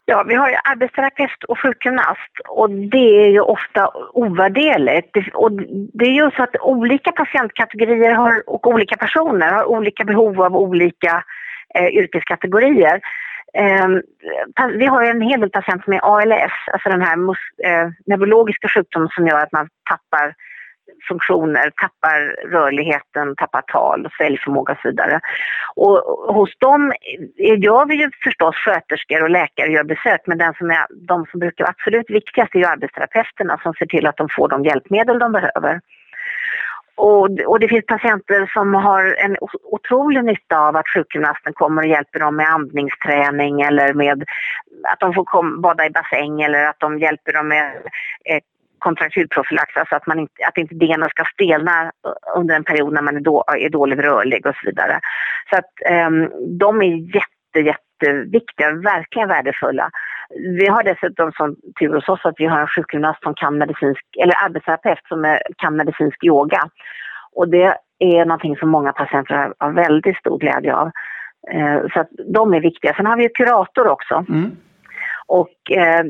Ja, 0.04 0.24
vi 0.28 0.34
har 0.34 0.48
ju 0.48 0.56
arbetsterapeut 0.64 1.44
och 1.48 1.58
sjukgymnast 1.58 2.32
och 2.48 2.70
det 2.70 3.24
är 3.24 3.30
ju 3.30 3.40
ofta 3.40 3.90
ovärderligt. 4.12 5.16
Och 5.34 5.52
det 5.92 6.04
är 6.04 6.12
ju 6.12 6.30
så 6.30 6.42
att 6.42 6.56
olika 6.60 7.12
patientkategorier 7.12 8.12
har, 8.12 8.42
och 8.46 8.66
olika 8.66 8.96
personer 8.96 9.52
har 9.52 9.64
olika 9.64 10.04
behov 10.04 10.42
av 10.42 10.56
olika 10.56 11.24
eh, 11.74 11.86
yrkeskategorier. 11.86 13.00
Ehm, 13.54 14.02
vi 14.78 14.86
har 14.86 15.04
en 15.04 15.20
hel 15.20 15.40
del 15.40 15.50
patienter 15.50 15.90
med 15.90 16.00
ALS, 16.02 16.52
alltså 16.72 16.88
den 16.88 17.02
här 17.02 17.16
eh, 17.64 17.90
neurologiska 18.06 18.68
sjukdomen 18.68 19.08
som 19.08 19.26
gör 19.26 19.40
att 19.40 19.52
man 19.52 19.68
tappar 19.90 20.34
funktioner, 21.08 21.70
tappar 21.82 22.18
rörligheten, 22.50 23.36
tappar 23.36 23.62
tal, 23.62 24.08
sväljförmåga 24.18 24.72
och 24.72 24.78
så 24.82 24.88
vidare. 24.88 25.20
Och 25.76 25.98
hos 26.34 26.58
dem 26.58 26.92
gör 27.38 27.86
vi 27.86 27.94
ju 27.94 28.10
förstås 28.24 28.56
sköterskor 28.56 29.22
och 29.22 29.30
läkare 29.30 29.72
gör 29.72 29.84
besök 29.84 30.20
men 30.26 30.38
den 30.38 30.54
som 30.54 30.70
är, 30.70 30.86
de 31.08 31.26
som 31.30 31.40
brukar 31.40 31.64
vara 31.64 31.74
absolut 31.78 32.10
viktigast 32.10 32.54
är 32.54 32.58
ju 32.58 32.64
arbetsterapeuterna 32.64 33.60
som 33.62 33.74
ser 33.74 33.86
till 33.86 34.06
att 34.06 34.16
de 34.16 34.28
får 34.36 34.48
de 34.48 34.64
hjälpmedel 34.64 35.18
de 35.18 35.32
behöver. 35.32 35.80
Och, 36.94 37.28
och, 37.46 37.60
det 37.60 37.68
finns 37.68 37.86
patienter 37.86 38.50
som 38.52 38.74
har 38.74 39.14
en 39.18 39.36
otrolig 39.64 40.24
nytta 40.24 40.58
av 40.58 40.76
att 40.76 40.88
sjukgymnasten 40.88 41.52
kommer 41.52 41.82
och 41.82 41.88
hjälper 41.88 42.20
dem 42.20 42.36
med 42.36 42.48
andningsträning 42.48 43.60
eller 43.60 43.94
med 43.94 44.24
att 44.92 45.00
de 45.00 45.14
får 45.14 45.24
kom, 45.24 45.60
bada 45.60 45.86
i 45.86 45.90
bassäng 45.90 46.42
eller 46.42 46.66
att 46.66 46.80
de 46.80 46.98
hjälper 46.98 47.32
dem 47.32 47.48
med 47.48 47.66
eh, 48.24 48.40
kontraktilprofylax, 48.78 49.76
alltså 49.76 49.94
att, 49.96 50.06
man 50.06 50.18
inte, 50.18 50.46
att 50.48 50.58
inte 50.58 50.74
benen 50.74 51.08
ska 51.08 51.24
stelna 51.24 51.92
under 52.36 52.56
en 52.56 52.64
period 52.64 52.92
när 52.92 53.02
man 53.02 53.16
är, 53.16 53.20
då, 53.20 53.44
är 53.46 53.68
dåligt 53.68 53.98
rörlig 53.98 54.46
och 54.46 54.54
så 54.54 54.66
vidare. 54.66 55.00
Så 55.50 55.56
att 55.56 55.70
eh, 55.86 56.10
de 56.58 56.82
är 56.82 57.16
jätte, 57.16 57.39
jätteviktiga, 57.58 58.72
verkligen 58.72 59.28
värdefulla. 59.28 59.90
Vi 60.58 60.66
har 60.66 60.82
dessutom 60.82 61.32
som 61.32 61.56
tur 61.80 61.94
hos 61.94 62.08
oss 62.08 62.20
att 62.24 62.34
vi 62.38 62.46
har 62.46 62.60
en 62.60 62.66
sjukgymnast 62.66 63.22
som 63.22 63.34
kan 63.34 63.58
medicinsk, 63.58 64.04
eller 64.22 64.44
arbetsterapeut 64.44 64.98
som 65.08 65.24
är, 65.24 65.42
kan 65.56 65.76
medicinsk 65.76 66.24
yoga. 66.24 66.62
Och 67.32 67.48
det 67.48 67.76
är 67.98 68.24
någonting 68.24 68.56
som 68.56 68.68
många 68.68 68.92
patienter 68.92 69.34
har, 69.34 69.54
har 69.58 69.72
väldigt 69.72 70.16
stor 70.16 70.38
glädje 70.38 70.74
av. 70.74 70.90
Eh, 71.52 71.80
så 71.92 72.00
att 72.00 72.08
de 72.34 72.54
är 72.54 72.60
viktiga. 72.60 72.94
Sen 72.94 73.06
har 73.06 73.16
vi 73.16 73.22
ju 73.22 73.28
kurator 73.28 73.88
också. 73.88 74.24
Mm 74.28 74.56
och 75.30 75.70
eh, 75.70 76.04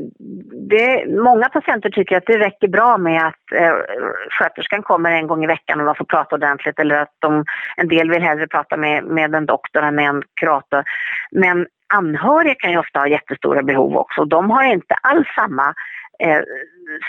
det, 0.70 1.06
många 1.08 1.48
patienter 1.48 1.90
tycker 1.90 2.16
att 2.16 2.26
det 2.26 2.38
räcker 2.38 2.68
bra 2.68 2.98
med 2.98 3.26
att 3.26 3.52
eh, 3.54 3.72
sköterskan 4.30 4.82
kommer 4.82 5.10
en 5.10 5.26
gång 5.26 5.44
i 5.44 5.46
veckan 5.46 5.80
och 5.80 5.86
man 5.86 5.94
får 5.94 6.04
prata 6.04 6.34
ordentligt 6.34 6.78
eller 6.78 6.96
att 6.96 7.14
de, 7.18 7.44
en 7.76 7.88
del 7.88 8.10
vill 8.10 8.22
hellre 8.22 8.46
prata 8.46 8.76
med, 8.76 9.04
med 9.04 9.34
en 9.34 9.46
doktor 9.46 9.82
än 9.82 9.94
med 9.94 10.08
en 10.08 10.22
kurator. 10.40 10.84
Men 11.30 11.66
anhöriga 11.94 12.54
kan 12.54 12.70
ju 12.70 12.78
ofta 12.78 12.98
ha 12.98 13.06
jättestora 13.06 13.62
behov 13.62 13.96
också. 13.96 14.24
De 14.24 14.50
har 14.50 14.64
inte 14.64 14.94
alls 15.02 15.28
samma 15.34 15.74
eh, 16.18 16.42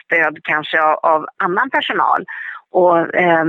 stöd 0.05 0.39
kanske 0.43 0.81
av, 0.81 0.99
av, 1.03 1.25
annan 1.37 1.69
personal. 1.69 2.25
Och, 2.71 3.15
eh, 3.15 3.45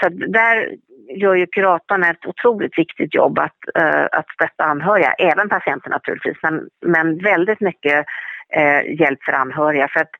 så 0.00 0.08
där 0.08 0.76
gör 1.16 1.34
ju 1.34 1.46
kuratorn 1.46 2.04
ett 2.04 2.26
otroligt 2.26 2.78
viktigt 2.78 3.14
jobb 3.14 3.38
att, 3.38 3.56
uh, 3.78 4.06
att 4.12 4.28
stötta 4.34 4.64
anhöriga, 4.64 5.12
även 5.12 5.48
patienter 5.48 5.90
naturligtvis, 5.90 6.36
men, 6.42 6.68
men 6.80 7.18
väldigt 7.18 7.60
mycket 7.60 8.06
uh, 8.56 9.00
hjälp 9.00 9.22
för 9.22 9.32
anhöriga. 9.32 9.88
För 9.88 10.00
att 10.00 10.10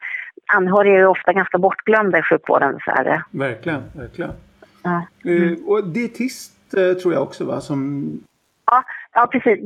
anhöriga 0.46 0.94
är 0.94 1.06
ofta 1.06 1.32
ganska 1.32 1.58
bortglömda 1.58 2.18
i 2.18 2.22
sjukvården. 2.22 2.78
Det. 2.86 3.24
Verkligen, 3.30 3.82
verkligen. 3.96 4.32
Ja. 4.82 5.06
Mm. 5.24 5.42
Uh, 5.42 5.58
och 5.66 5.88
dietist 5.88 6.70
tror 7.02 7.14
jag 7.14 7.22
också 7.22 7.44
va, 7.44 7.60
som 7.60 8.10
Ja, 8.66 8.84
ja, 9.14 9.26
precis. 9.32 9.58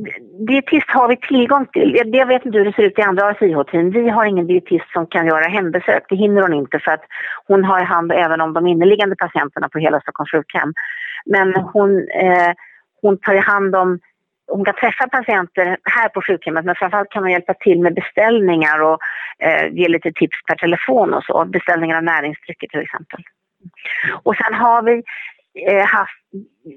Dietist 0.47 0.89
har 0.89 1.07
vi 1.07 1.17
tillgång 1.17 1.65
till. 1.65 2.01
Jag 2.13 2.25
vet 2.25 2.45
inte 2.45 2.57
hur 2.57 2.65
det 2.65 2.73
ser 2.73 2.83
ut 2.83 2.99
i 2.99 3.01
andra 3.01 3.27
ASIH-team. 3.27 3.91
Vi 3.91 4.09
har 4.09 4.25
ingen 4.25 4.47
dietist 4.47 4.91
som 4.93 5.07
kan 5.07 5.27
göra 5.27 5.47
hembesök. 5.47 6.03
Det 6.09 6.15
hinner 6.15 6.41
hon 6.41 6.53
inte 6.53 6.79
för 6.79 6.91
att 6.91 7.03
hon 7.47 7.63
har 7.63 7.81
hand 7.81 8.11
även 8.11 8.41
om 8.41 8.53
de 8.53 8.67
inneliggande 8.67 9.15
patienterna 9.15 9.69
på 9.69 9.79
hela 9.79 10.01
Stockholms 10.01 10.31
sjukhem. 10.31 10.73
Men 11.25 11.55
hon, 11.55 11.97
eh, 11.97 12.51
hon 13.01 13.17
tar 13.17 13.35
hand 13.35 13.75
om 13.75 13.99
hon 14.51 14.65
kan 14.65 14.75
träffa 14.75 15.07
patienter 15.07 15.77
här 15.83 16.09
på 16.09 16.21
sjukhemmet 16.21 16.65
men 16.65 16.75
framförallt 16.75 17.09
kan 17.09 17.23
hon 17.23 17.31
hjälpa 17.31 17.53
till 17.53 17.81
med 17.81 17.93
beställningar 17.93 18.79
och 18.81 18.99
eh, 19.39 19.67
ge 19.71 19.87
lite 19.87 20.11
tips 20.11 20.37
per 20.47 20.55
telefon 20.55 21.13
och 21.13 21.23
så. 21.23 21.45
Beställningar 21.45 21.97
av 21.97 22.03
näringsdrycker 22.03 22.67
till 22.67 22.79
exempel. 22.79 23.23
Och 24.23 24.35
sen 24.35 24.53
har 24.53 24.81
vi 24.81 25.03
haft, 25.85 26.21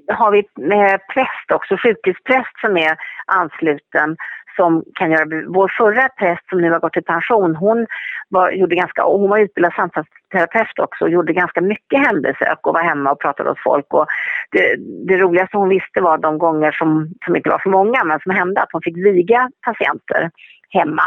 har 0.07 0.31
vi 0.31 0.39
eh, 0.39 0.97
präst 1.13 1.51
också, 1.53 1.77
sjukhuspräst 1.77 2.59
som 2.61 2.77
är 2.77 2.97
ansluten 3.25 4.17
som 4.55 4.83
kan 4.93 5.11
göra... 5.11 5.25
Vår 5.47 5.71
förra 5.77 6.09
präst 6.09 6.49
som 6.49 6.61
nu 6.61 6.71
har 6.71 6.79
gått 6.79 6.97
i 6.97 7.01
pension, 7.01 7.55
hon 7.55 7.87
var, 8.29 8.51
gjorde 8.51 8.75
ganska, 8.75 9.03
hon 9.03 9.29
var 9.29 9.37
utbildad 9.37 9.73
samtalsterapeut 9.73 10.79
också 10.79 11.03
och 11.03 11.09
gjorde 11.09 11.33
ganska 11.33 11.61
mycket 11.61 12.07
hembesök 12.07 12.67
och 12.67 12.73
var 12.73 12.83
hemma 12.83 13.11
och 13.11 13.19
pratade 13.19 13.49
åt 13.49 13.63
folk. 13.63 13.93
Och 13.93 14.05
det, 14.51 14.75
det 15.07 15.17
roligaste 15.17 15.57
hon 15.57 15.69
visste 15.69 16.01
var 16.01 16.17
de 16.17 16.37
gånger 16.37 16.71
som, 16.71 17.09
som 17.25 17.35
inte 17.35 17.49
var 17.49 17.59
för 17.59 17.69
många 17.69 18.03
men 18.03 18.19
som 18.19 18.31
hände 18.31 18.61
att 18.61 18.71
hon 18.71 18.81
fick 18.81 18.97
viga 18.97 19.49
patienter 19.61 20.31
hemma. 20.69 21.03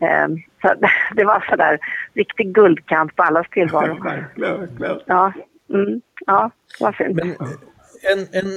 Mm. 0.00 0.38
Så 0.62 0.74
det 1.14 1.24
var 1.24 1.44
sådär 1.50 1.78
riktig 2.14 2.54
guldkant 2.54 3.16
på 3.16 3.22
allas 3.22 3.46
tillvaro. 3.50 4.02
verkligen, 4.02 4.60
verkligen. 4.60 5.00
Ja, 5.06 5.32
mm, 5.74 6.00
ja, 6.26 6.50
vad 6.80 6.96
fint. 6.96 7.16
Men 7.16 7.36
en, 8.02 8.26
en 8.32 8.50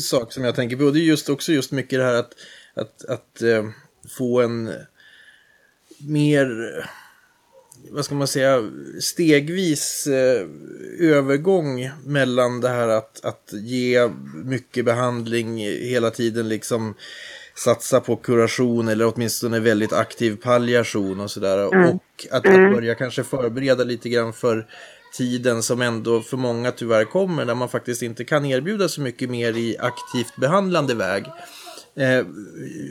sak 0.00 0.32
som 0.32 0.44
jag 0.44 0.54
tänker 0.54 0.76
på, 0.76 0.90
det 0.90 1.00
är 1.00 1.04
just 1.04 1.28
också 1.28 1.52
just 1.52 1.72
mycket 1.72 1.98
det 1.98 2.04
här 2.04 2.14
att 2.14 2.34
att, 2.74 3.04
att 3.04 3.42
eh, 3.42 3.64
få 4.18 4.42
en 4.42 4.70
mer, 5.98 6.48
vad 7.90 8.04
ska 8.04 8.14
man 8.14 8.26
säga, 8.26 8.70
stegvis 9.00 10.06
eh, 10.06 10.46
övergång 11.00 11.90
mellan 12.04 12.60
det 12.60 12.68
här 12.68 12.88
att, 12.88 13.24
att 13.24 13.50
ge 13.52 14.08
mycket 14.44 14.84
behandling 14.84 15.58
hela 15.66 16.10
tiden 16.10 16.48
liksom 16.48 16.94
satsa 17.56 18.00
på 18.00 18.16
kuration 18.16 18.88
eller 18.88 19.12
åtminstone 19.14 19.60
väldigt 19.60 19.92
aktiv 19.92 20.36
palliation 20.36 21.20
och 21.20 21.30
sådär. 21.30 21.74
Mm. 21.74 21.88
Och 21.88 22.26
att, 22.30 22.46
att 22.46 22.46
mm. 22.46 22.72
börja 22.72 22.94
kanske 22.94 23.24
förbereda 23.24 23.84
lite 23.84 24.08
grann 24.08 24.32
för 24.32 24.66
tiden 25.16 25.62
som 25.62 25.82
ändå 25.82 26.20
för 26.20 26.36
många 26.36 26.72
tyvärr 26.72 27.04
kommer 27.04 27.44
när 27.44 27.54
man 27.54 27.68
faktiskt 27.68 28.02
inte 28.02 28.24
kan 28.24 28.46
erbjuda 28.46 28.88
så 28.88 29.00
mycket 29.00 29.30
mer 29.30 29.56
i 29.56 29.76
aktivt 29.78 30.36
behandlande 30.36 30.94
väg. 30.94 31.24
Eh, 31.96 32.26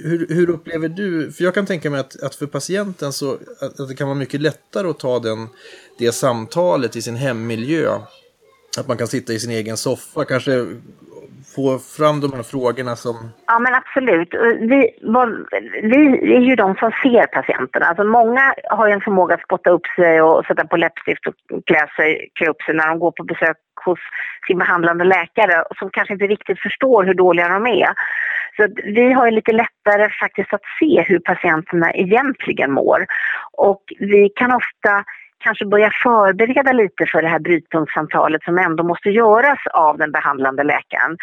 hur, 0.03 0.27
hur, 0.29 0.49
upplever 0.49 0.89
du, 0.89 1.31
för 1.31 1.43
jag 1.43 1.53
kan 1.53 1.65
tänka 1.65 1.89
mig 1.89 1.99
att, 1.99 2.23
att 2.23 2.35
för 2.35 2.45
patienten 2.45 3.13
så 3.13 3.37
att, 3.59 3.79
att, 3.79 3.87
det 3.87 3.95
kan 3.95 4.07
vara 4.07 4.17
mycket 4.17 4.41
lättare 4.41 4.87
att 4.87 4.99
ta 4.99 5.19
den, 5.19 5.47
det 5.97 6.11
samtalet 6.11 6.95
i 6.95 7.01
sin 7.01 7.15
hemmiljö. 7.15 7.99
Att 8.77 8.87
man 8.87 8.97
kan 8.97 9.07
sitta 9.07 9.33
i 9.33 9.39
sin 9.39 9.51
egen 9.51 9.77
soffa, 9.77 10.25
kanske 10.25 10.65
få 11.55 11.79
fram 11.79 12.19
de 12.19 12.33
här 12.33 12.43
frågorna 12.43 12.95
som... 12.95 13.15
Ja, 13.47 13.59
men 13.59 13.73
absolut. 13.75 14.33
Vi, 14.59 14.79
vi 15.83 16.35
är 16.35 16.41
ju 16.49 16.55
de 16.55 16.75
som 16.75 16.91
ser 17.03 17.25
patienterna. 17.25 17.85
Alltså 17.85 18.03
många 18.03 18.53
har 18.69 18.87
ju 18.87 18.93
en 18.93 19.01
förmåga 19.01 19.35
att 19.35 19.41
spotta 19.41 19.69
upp 19.69 19.87
sig 19.95 20.21
och 20.21 20.45
sätta 20.45 20.67
på 20.67 20.77
läppstift 20.77 21.27
och 21.27 21.35
klä, 21.65 21.87
sig, 21.95 22.29
klä 22.35 22.47
upp 22.47 22.61
sig 22.61 22.75
när 22.75 22.87
de 22.87 22.99
går 22.99 23.11
på 23.11 23.23
besök 23.23 23.57
hos 23.85 23.99
sin 24.47 24.57
behandlande 24.57 25.03
läkare 25.03 25.63
som 25.79 25.89
kanske 25.89 26.13
inte 26.13 26.27
riktigt 26.27 26.59
förstår 26.59 27.03
hur 27.03 27.13
dåliga 27.13 27.47
de 27.47 27.65
är. 27.65 27.89
Så 28.57 28.67
vi 28.83 29.13
har 29.13 29.25
ju 29.25 29.31
lite 29.31 29.51
lättare 29.51 30.09
faktiskt 30.19 30.53
att 30.53 30.61
se 30.79 31.01
hur 31.01 31.19
patienterna 31.19 31.93
egentligen 31.93 32.71
mår. 32.71 33.05
Och 33.51 33.83
vi 33.99 34.29
kan 34.29 34.51
ofta 34.51 35.03
kanske 35.43 35.65
börja 35.65 35.91
förbereda 36.03 36.71
lite 36.71 37.05
för 37.05 37.21
det 37.21 37.27
här 37.27 37.39
brytpunktssamtalet 37.39 38.43
som 38.43 38.57
ändå 38.57 38.83
måste 38.83 39.09
göras 39.09 39.59
av 39.73 39.97
den 39.97 40.11
behandlande 40.11 40.63
läkaren. 40.63 41.17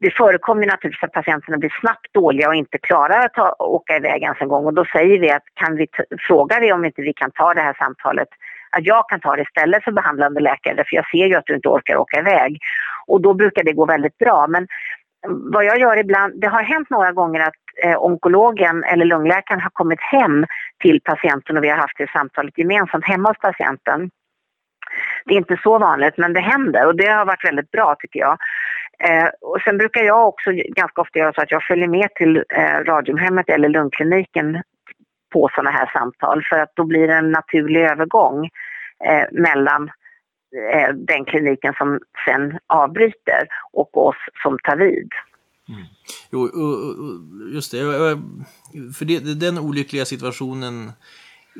Det 0.00 0.10
förekommer 0.10 0.66
naturligtvis 0.66 1.04
att 1.04 1.12
patienterna 1.12 1.58
blir 1.58 1.74
snabbt 1.80 2.12
dåliga 2.12 2.48
och 2.48 2.54
inte 2.54 2.78
klarar 2.78 3.24
att 3.24 3.34
ta, 3.34 3.56
åka 3.58 3.96
iväg 3.96 4.22
ens 4.22 4.40
en 4.40 4.48
gång 4.48 4.64
och 4.66 4.74
då 4.74 4.84
säger 4.84 5.18
vi 5.18 5.30
att 5.30 5.42
kan 5.54 5.76
vi 5.76 5.86
fråga 6.28 6.60
dig 6.60 6.72
om 6.72 6.84
inte 6.84 7.02
vi 7.02 7.12
kan 7.12 7.30
ta 7.30 7.54
det 7.54 7.60
här 7.60 7.76
samtalet 7.78 8.28
att 8.70 8.86
jag 8.86 9.08
kan 9.08 9.20
ta 9.20 9.36
det 9.36 9.42
istället 9.42 9.84
för 9.84 9.92
behandlande 9.92 10.40
läkare 10.40 10.84
för 10.88 10.96
jag 10.96 11.10
ser 11.10 11.26
ju 11.26 11.34
att 11.34 11.46
du 11.46 11.54
inte 11.54 11.68
orkar 11.68 11.96
åka 11.96 12.18
iväg. 12.18 12.58
Och 13.06 13.20
då 13.20 13.34
brukar 13.34 13.64
det 13.64 13.72
gå 13.72 13.86
väldigt 13.86 14.18
bra. 14.18 14.46
Men 14.46 14.66
vad 15.26 15.64
jag 15.64 15.80
gör 15.80 15.96
ibland, 15.96 16.40
det 16.40 16.46
har 16.46 16.62
hänt 16.62 16.90
några 16.90 17.12
gånger 17.12 17.40
att 17.40 17.54
eh, 17.84 18.02
onkologen 18.02 18.84
eller 18.84 19.04
lungläkaren 19.04 19.60
har 19.60 19.70
kommit 19.70 20.00
hem 20.00 20.46
till 20.80 21.00
patienten 21.00 21.56
och 21.56 21.64
vi 21.64 21.68
har 21.68 21.76
haft 21.76 21.98
det 21.98 22.10
samtalet 22.10 22.58
gemensamt 22.58 23.04
hemma 23.04 23.28
hos 23.28 23.38
patienten. 23.38 24.10
Det 25.24 25.34
är 25.34 25.38
inte 25.38 25.60
så 25.62 25.78
vanligt 25.78 26.18
men 26.18 26.32
det 26.32 26.40
händer 26.40 26.86
och 26.86 26.96
det 26.96 27.06
har 27.06 27.24
varit 27.24 27.44
väldigt 27.44 27.70
bra 27.70 27.96
tycker 27.98 28.20
jag. 28.20 28.38
Eh, 28.98 29.28
och 29.40 29.60
sen 29.64 29.78
brukar 29.78 30.02
jag 30.02 30.28
också 30.28 30.50
ganska 30.52 31.00
ofta 31.00 31.18
göra 31.18 31.32
så 31.32 31.42
att 31.42 31.50
jag 31.50 31.62
följer 31.62 31.88
med 31.88 32.14
till 32.14 32.44
eh, 32.48 32.84
Radiumhemmet 32.84 33.48
eller 33.48 33.68
lungkliniken 33.68 34.62
på 35.32 35.48
sådana 35.54 35.70
här 35.70 35.90
samtal 35.92 36.44
för 36.48 36.58
att 36.58 36.72
då 36.74 36.84
blir 36.84 37.08
det 37.08 37.14
en 37.14 37.30
naturlig 37.30 37.80
övergång 37.80 38.44
eh, 39.04 39.24
mellan 39.32 39.90
eh, 40.72 40.94
den 40.94 41.24
kliniken 41.24 41.74
som 41.78 42.00
sen 42.24 42.58
avbryter 42.66 43.46
och 43.72 44.06
oss 44.06 44.16
som 44.42 44.58
tar 44.58 44.76
vid. 44.76 45.08
Mm. 45.68 45.84
Jo, 46.30 46.50
just 47.54 47.70
det. 47.70 47.78
För 48.96 49.04
det, 49.04 49.18
den 49.18 49.58
olyckliga 49.58 50.04
situationen 50.04 50.92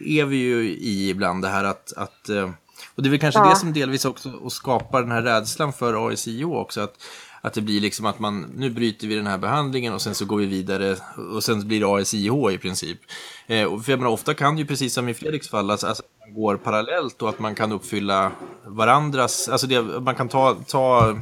är 0.05 0.25
vi 0.25 0.37
ju 0.37 0.71
i 0.71 1.11
ibland 1.11 1.43
det 1.43 1.49
här 1.49 1.65
att, 1.65 1.93
att 1.97 2.29
eh, 2.29 2.51
och 2.95 3.03
det 3.03 3.09
är 3.09 3.11
väl 3.11 3.21
kanske 3.21 3.41
ja. 3.41 3.49
det 3.51 3.57
som 3.57 3.73
delvis 3.73 4.05
också 4.05 4.51
skapar 4.51 5.03
den 5.03 5.11
här 5.11 5.23
rädslan 5.23 5.73
för 5.73 6.09
ASIO 6.09 6.55
också. 6.55 6.81
Att, 6.81 6.95
att 7.41 7.55
det 7.55 7.61
blir 7.61 7.81
liksom 7.81 8.07
att 8.07 8.19
man, 8.19 8.47
nu 8.57 8.71
bryter 8.71 9.07
vi 9.07 9.15
den 9.15 9.27
här 9.27 9.39
behandlingen 9.39 9.95
och 9.95 10.03
sen 10.03 10.15
så 10.15 10.25
går 10.25 10.37
vi 10.37 10.47
vidare 10.47 10.97
och 11.35 11.45
sen 11.45 11.69
blir 11.69 11.81
det 11.81 11.87
ASIH 11.87 12.53
i 12.53 12.59
princip. 12.59 12.99
Eh, 13.47 13.81
för 13.81 13.93
jag 13.93 13.99
menar, 13.99 14.13
ofta 14.13 14.35
kan 14.35 14.59
ju 14.59 14.67
precis 14.67 14.95
som 14.95 15.09
i 15.09 15.15
Fredriks 15.15 15.49
fall, 15.49 15.71
alltså, 15.71 15.87
alltså 15.87 16.03
man 16.21 16.35
går 16.35 16.57
parallellt 16.57 17.23
och 17.23 17.29
att 17.29 17.39
man 17.39 17.55
kan 17.55 17.73
uppfylla 17.73 18.33
varandras, 18.67 19.49
alltså 19.49 19.67
det, 19.67 19.83
man 19.83 20.15
kan 20.15 20.29
ta, 20.29 20.57
ta 20.67 21.17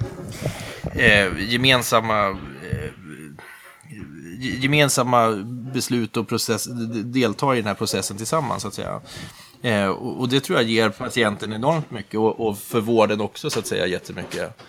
eh, 0.94 1.52
gemensamma 1.52 2.38
gemensamma 4.46 5.44
beslut 5.74 6.16
och 6.16 6.28
process, 6.28 6.64
deltar 7.04 7.54
i 7.54 7.56
den 7.56 7.66
här 7.66 7.74
processen 7.74 8.16
tillsammans 8.16 8.62
så 8.62 8.68
att 8.68 8.74
säga. 8.74 9.00
Eh, 9.62 9.88
och, 9.88 10.20
och 10.20 10.28
det 10.28 10.40
tror 10.40 10.58
jag 10.58 10.68
ger 10.68 10.88
patienten 10.88 11.52
enormt 11.52 11.90
mycket 11.90 12.20
och, 12.20 12.46
och, 12.46 12.58
för 12.58 12.80
vården 12.80 13.20
också 13.20 13.50
så 13.50 13.58
att 13.58 13.66
säga 13.66 13.86
jättemycket. 13.86 14.62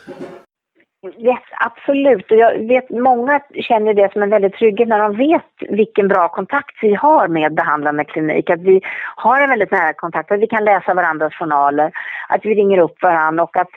Yes, 1.18 1.44
absolut. 1.52 2.32
Och 2.32 2.38
jag 2.38 2.68
vet 2.68 2.90
många 2.90 3.40
känner 3.54 3.94
det 3.94 4.14
som 4.14 4.22
en 4.24 4.30
väldigt 4.30 4.54
trygghet 4.54 4.88
när 4.88 5.00
de 5.00 5.18
vet 5.18 5.78
vilken 5.78 6.08
bra 6.08 6.30
kontakt 6.30 6.76
vi 6.82 6.96
har 6.96 7.28
med 7.28 7.54
behandlande 7.54 8.06
klinik. 8.06 8.50
Att 8.50 8.62
vi 8.62 8.82
har 9.16 9.42
en 9.42 9.50
väldigt 9.50 9.72
nära 9.72 9.94
kontakt, 9.94 10.32
att 10.32 10.40
vi 10.40 10.48
kan 10.48 10.66
läsa 10.66 10.94
varandras 10.94 11.34
journaler, 11.34 11.92
att 12.30 12.46
vi 12.46 12.56
ringer 12.56 12.78
upp 12.78 13.02
varandra 13.02 13.44
och 13.44 13.58
att 13.58 13.70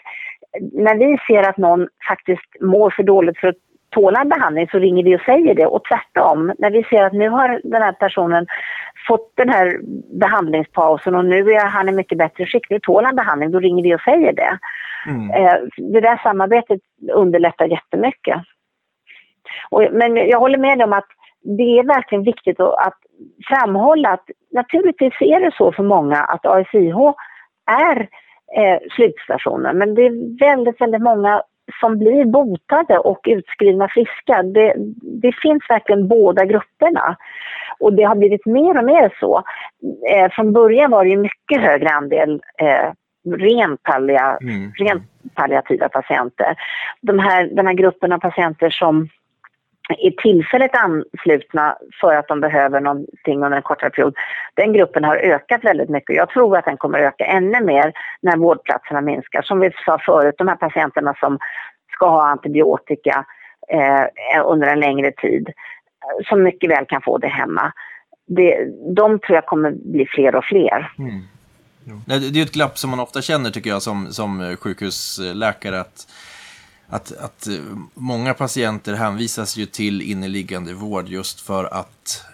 när 0.73 0.95
vi 0.95 1.19
ser 1.27 1.43
att 1.43 1.57
någon 1.57 1.89
faktiskt 2.09 2.61
mår 2.61 2.91
för 2.91 3.03
dåligt 3.03 3.39
för 3.39 3.49
att 3.49 3.57
tåla 3.91 4.21
en 4.21 4.29
behandling 4.29 4.69
så 4.69 4.79
ringer 4.79 5.05
vi 5.05 5.17
och 5.17 5.21
säger 5.21 5.55
det 5.55 5.67
och 5.67 5.85
tvärtom. 5.85 6.53
När 6.59 6.71
vi 6.71 6.85
ser 6.85 7.05
att 7.05 7.13
nu 7.13 7.29
har 7.29 7.61
den 7.65 7.83
här 7.83 7.93
personen 7.93 8.47
fått 9.09 9.33
den 9.37 9.49
här 9.49 9.81
behandlingspausen 10.21 11.15
och 11.15 11.25
nu 11.25 11.53
är 11.53 11.67
han 11.67 11.89
i 11.89 11.93
mycket 11.93 12.19
bättre 12.19 12.47
skick, 12.47 12.71
nu 12.71 12.81
tål 12.81 13.05
han 13.05 13.17
behandling, 13.17 13.51
då 13.51 13.59
ringer 13.59 13.83
vi 13.83 13.95
och 13.95 14.01
säger 14.01 14.33
det. 14.33 14.59
Mm. 15.07 15.31
Eh, 15.31 15.55
det 15.77 16.01
där 16.01 16.21
samarbetet 16.23 16.81
underlättar 17.13 17.67
jättemycket. 17.67 18.37
Och, 19.71 19.87
men 19.93 20.17
jag 20.17 20.41
håller 20.41 20.59
med 20.59 20.83
om 20.83 20.93
att 20.93 21.07
det 21.43 21.79
är 21.79 21.85
verkligen 21.85 22.25
viktigt 22.25 22.61
att 22.61 22.99
framhålla 23.49 24.09
att 24.09 24.31
naturligtvis 24.53 25.15
är 25.21 25.41
det 25.41 25.51
så 25.55 25.73
för 25.73 25.83
många 25.83 26.17
att 26.17 26.47
ASIH 26.47 26.97
är 27.71 28.09
eh, 28.57 28.79
slutstationen 28.91 29.79
men 29.79 29.95
det 29.95 30.03
är 30.03 30.39
väldigt, 30.39 30.81
väldigt 30.81 31.03
många 31.03 31.43
som 31.81 31.99
blir 31.99 32.25
botade 32.25 32.99
och 32.99 33.21
utskrivna 33.27 33.89
friska. 33.89 34.43
Det, 34.43 34.75
det 35.23 35.33
finns 35.43 35.63
verkligen 35.69 36.09
båda 36.09 36.45
grupperna. 36.45 37.17
Och 37.79 37.93
det 37.93 38.03
har 38.03 38.15
blivit 38.17 38.47
mer 38.47 38.79
och 38.79 38.85
mer 38.85 39.15
så. 39.21 39.43
Eh, 40.11 40.31
från 40.31 40.53
början 40.53 40.91
var 40.91 41.05
det 41.05 41.17
mycket 41.17 41.61
högre 41.61 41.89
andel 41.89 42.43
eh, 42.59 42.93
ren 43.37 43.77
pallia, 43.83 44.39
mm. 44.43 44.73
rent 44.79 45.03
palliativa 45.35 45.89
patienter. 45.89 46.55
De 47.01 47.19
här, 47.19 47.47
den 47.53 47.67
här 47.67 47.75
gruppen 47.75 48.13
av 48.13 48.19
patienter 48.19 48.71
som 48.71 49.09
är 49.89 50.11
tillfälligt 50.11 50.77
anslutna 50.77 51.77
för 52.01 52.15
att 52.15 52.29
de 52.29 52.41
behöver 52.41 52.81
någonting 52.81 53.45
under 53.45 53.57
en 53.57 53.63
kortare 53.63 53.91
period. 53.91 54.15
Den 54.55 54.73
gruppen 54.73 55.05
har 55.05 55.17
ökat 55.17 55.65
väldigt 55.65 55.89
mycket. 55.89 56.17
Jag 56.17 56.31
tror 56.31 56.57
att 56.57 56.65
den 56.65 56.77
kommer 56.77 56.99
öka 56.99 57.25
ännu 57.25 57.65
mer 57.65 57.93
när 58.23 58.37
vårdplatserna 58.37 59.01
minskar. 59.01 59.43
Som 59.43 59.61
vi 59.61 59.71
sa 59.85 59.99
förut, 60.07 60.35
de 60.39 60.49
här 60.49 60.57
patienterna 60.57 61.15
som 61.21 61.39
ska 61.93 62.09
ha 62.09 62.27
antibiotika 62.27 63.25
eh, 63.69 64.45
under 64.45 64.67
en 64.67 64.81
längre 64.81 65.13
tid, 65.13 65.49
eh, 65.49 66.29
som 66.29 66.43
mycket 66.43 66.71
väl 66.71 66.87
kan 66.87 67.03
få 67.03 67.19
det 67.19 67.29
hemma. 67.29 67.73
Det, 68.27 68.65
de 68.97 69.19
tror 69.19 69.35
jag 69.35 69.47
kommer 69.47 69.71
bli 69.71 70.07
fler 70.07 70.35
och 70.35 70.45
fler. 70.45 70.93
Mm. 70.99 71.21
Det 72.07 72.41
är 72.41 72.43
ett 72.43 72.53
glapp 72.53 72.79
som 72.79 72.91
man 72.91 73.01
ofta 73.01 73.23
känner 73.23 73.51
tycker 73.51 73.71
jag 73.71 73.83
som, 73.83 74.13
som 74.13 74.57
sjukhusläkare 74.61 75.81
att, 75.81 76.07
att, 76.91 77.13
att 77.17 77.47
eh, 77.47 77.55
många 77.95 78.35
patienter 78.35 78.95
hänvisas 78.95 79.57
ju 79.57 79.67
till 79.67 80.03
inneliggande 80.03 80.75
vård 80.75 81.09
just 81.09 81.41
för 81.41 81.65
att 81.65 82.25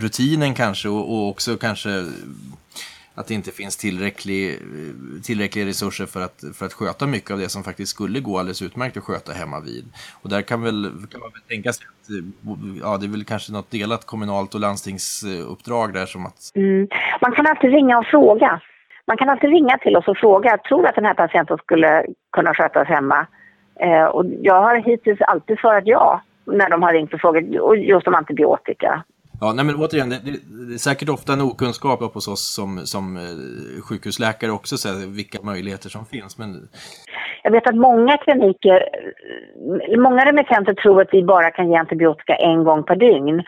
rutinen 0.00 0.54
kanske 0.54 0.88
och, 0.88 1.12
och 1.14 1.28
också 1.28 1.56
kanske 1.56 2.04
att 3.14 3.26
det 3.26 3.34
inte 3.34 3.50
finns 3.50 3.76
tillräcklig, 3.76 4.50
eh, 4.50 5.22
tillräckliga 5.22 5.66
resurser 5.66 6.06
för 6.06 6.20
att, 6.20 6.44
för 6.58 6.66
att 6.66 6.72
sköta 6.72 7.06
mycket 7.06 7.30
av 7.30 7.38
det 7.38 7.48
som 7.48 7.64
faktiskt 7.64 7.90
skulle 7.90 8.20
gå 8.20 8.38
alldeles 8.38 8.62
utmärkt 8.62 8.96
att 8.96 9.04
sköta 9.04 9.32
hemma 9.32 9.60
vid. 9.60 9.84
Och 10.22 10.30
där 10.30 10.42
kan, 10.42 10.62
väl, 10.62 10.90
kan 11.10 11.20
man 11.20 11.30
väl 11.32 11.42
tänka 11.48 11.72
sig 11.72 11.86
att 11.86 12.10
eh, 12.10 12.24
ja, 12.82 12.96
det 12.96 13.06
är 13.06 13.10
väl 13.10 13.24
kanske 13.24 13.52
något 13.52 13.70
delat 13.70 14.06
kommunalt 14.06 14.54
och 14.54 14.60
landstingsuppdrag 14.60 15.92
där 15.92 16.06
som 16.06 16.26
att... 16.26 16.52
Mm. 16.54 16.88
Man 17.20 17.32
kan 17.32 17.46
alltid 17.46 17.70
ringa 17.70 17.98
och 17.98 18.06
fråga. 18.06 18.60
Man 19.06 19.16
kan 19.16 19.28
alltid 19.28 19.50
ringa 19.50 19.78
till 19.78 19.96
oss 19.96 20.08
och 20.08 20.16
fråga, 20.16 20.58
tror 20.58 20.82
du 20.82 20.88
att 20.88 20.94
den 20.94 21.04
här 21.04 21.14
patienten 21.14 21.58
skulle 21.58 22.06
kunna 22.32 22.54
skötas 22.54 22.88
hemma? 22.88 23.26
Eh, 23.82 24.04
och 24.04 24.24
jag 24.40 24.62
har 24.62 24.76
hittills 24.76 25.20
alltid 25.20 25.58
svarat 25.58 25.82
ja 25.86 26.22
när 26.44 26.70
de 26.70 26.82
har 26.82 26.92
ringt 26.92 27.14
och 27.14 27.20
frågat 27.20 27.44
just 27.78 28.06
om 28.06 28.14
antibiotika. 28.14 29.04
Ja, 29.40 29.52
nej 29.52 29.64
men 29.64 29.74
återigen, 29.74 30.10
det, 30.10 30.20
det, 30.24 30.74
är 30.74 30.78
säkert 30.78 31.08
ofta 31.08 31.32
en 31.32 31.40
okunskap 31.40 32.14
hos 32.14 32.28
oss 32.28 32.54
som, 32.54 32.78
som 32.78 33.16
eh, 33.16 33.82
sjukhusläkare 33.82 34.50
också, 34.50 34.76
så 34.76 34.88
här, 34.88 35.16
vilka 35.16 35.38
möjligheter 35.42 35.88
som 35.88 36.04
finns. 36.04 36.38
Men... 36.38 36.68
Jag 37.42 37.50
vet 37.50 37.66
att 37.66 37.76
många 37.76 38.16
kliniker, 38.16 38.88
många 39.98 40.24
remittenter 40.24 40.74
tror 40.74 41.02
att 41.02 41.08
vi 41.12 41.22
bara 41.22 41.50
kan 41.50 41.70
ge 41.70 41.76
antibiotika 41.76 42.34
en 42.34 42.64
gång 42.64 42.82
per 42.82 42.96
dygn. 42.96 43.42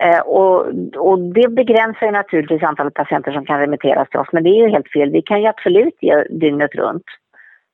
Eh, 0.00 0.20
och, 0.20 0.66
och, 0.96 1.18
det 1.18 1.48
begränsar 1.48 2.06
ju 2.06 2.12
naturligtvis 2.12 2.62
antalet 2.62 2.94
patienter 2.94 3.32
som 3.32 3.46
kan 3.46 3.60
remitteras 3.60 4.08
till 4.08 4.20
oss, 4.20 4.28
men 4.32 4.44
det 4.44 4.50
är 4.50 4.64
ju 4.64 4.68
helt 4.68 4.92
fel. 4.92 5.10
Vi 5.10 5.22
kan 5.22 5.40
ju 5.40 5.46
absolut 5.46 5.96
ge 6.00 6.24
dygnet 6.30 6.74
runt. 6.74 7.04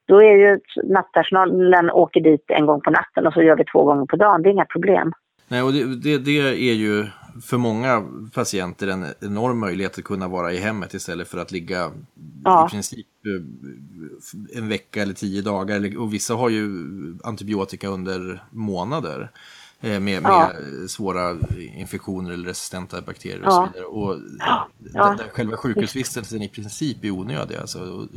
Då 0.07 0.23
är 0.23 0.37
ju 0.37 0.61
nattpersonalen 0.85 1.91
åker 1.91 2.21
dit 2.21 2.45
en 2.49 2.67
gång 2.67 2.81
på 2.81 2.91
natten 2.91 3.27
och 3.27 3.33
så 3.33 3.43
gör 3.43 3.57
vi 3.57 3.65
två 3.65 3.85
gånger 3.85 4.07
på 4.07 4.17
dagen. 4.17 4.43
Det 4.43 4.49
är 4.49 4.53
inga 4.53 4.65
problem. 4.65 5.13
Nej, 5.49 5.63
och 5.63 5.73
det, 5.73 5.85
det, 6.03 6.19
det 6.19 6.39
är 6.71 6.75
ju 6.75 7.07
för 7.43 7.57
många 7.57 8.05
patienter 8.35 8.87
en 8.87 9.07
enorm 9.21 9.59
möjlighet 9.59 9.99
att 9.99 10.05
kunna 10.05 10.29
vara 10.29 10.53
i 10.53 10.57
hemmet 10.57 10.95
istället 10.95 11.29
för 11.29 11.39
att 11.39 11.53
ligga 11.53 11.91
ja. 12.45 12.67
i 12.67 12.71
princip 12.71 13.07
eh, 13.27 14.59
en 14.59 14.69
vecka 14.69 15.03
eller 15.03 15.15
tio 15.15 15.43
dagar. 15.43 15.99
Och 15.99 16.15
vissa 16.15 16.35
har 16.35 16.49
ju 16.49 16.69
antibiotika 17.25 17.89
under 17.89 18.43
månader 18.51 19.31
med, 19.85 20.03
med 20.03 20.23
ja. 20.25 20.53
svåra 20.89 21.37
infektioner 21.77 22.33
eller 22.33 22.49
resistenta 22.49 23.01
bakterier 23.01 23.47
och 23.47 23.53
så 23.53 23.69
vidare. 23.73 23.85
Och 23.85 24.17
ja. 24.39 24.69
Den, 25.19 25.29
själva 25.29 25.57
sjukhusvistelsen 25.57 26.43
i 26.43 26.49
princip 26.49 27.05
är 27.05 27.11
onödig. 27.11 27.57
Alltså, 27.57 28.09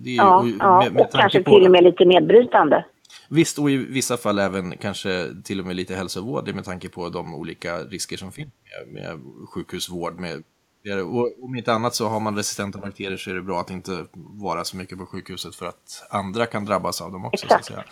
det 0.00 0.10
är, 0.10 0.16
ja, 0.16 0.38
och, 0.38 0.44
med, 0.44 0.92
med 0.92 1.02
och 1.02 1.12
kanske 1.12 1.42
till 1.44 1.64
och 1.64 1.70
med 1.70 1.84
lite 1.84 2.04
nedbrytande. 2.04 2.84
Visst, 3.28 3.58
och 3.58 3.70
i 3.70 3.76
vissa 3.76 4.16
fall 4.16 4.38
även 4.38 4.76
kanske 4.76 5.26
till 5.44 5.60
och 5.60 5.66
med 5.66 5.76
lite 5.76 5.94
hälsovård 5.94 6.54
med 6.54 6.64
tanke 6.64 6.88
på 6.88 7.08
de 7.08 7.34
olika 7.34 7.78
risker 7.78 8.16
som 8.16 8.32
finns 8.32 8.50
med, 8.86 9.02
med 9.02 9.20
sjukhusvård. 9.48 10.20
Med, 10.20 10.42
och 11.04 11.44
om 11.44 11.56
inte 11.56 11.72
annat 11.72 11.94
så 11.94 12.08
har 12.08 12.20
man 12.20 12.36
resistenta 12.36 12.78
bakterier 12.78 13.16
så 13.16 13.30
är 13.30 13.34
det 13.34 13.42
bra 13.42 13.60
att 13.60 13.70
inte 13.70 14.04
vara 14.14 14.64
så 14.64 14.76
mycket 14.76 14.98
på 14.98 15.06
sjukhuset 15.06 15.54
för 15.54 15.66
att 15.66 16.06
andra 16.10 16.46
kan 16.46 16.64
drabbas 16.64 17.00
av 17.00 17.12
dem 17.12 17.24
också. 17.24 17.46
Exakt. 17.46 17.64
Så 17.64 17.72
att 17.72 17.78
säga. 17.78 17.84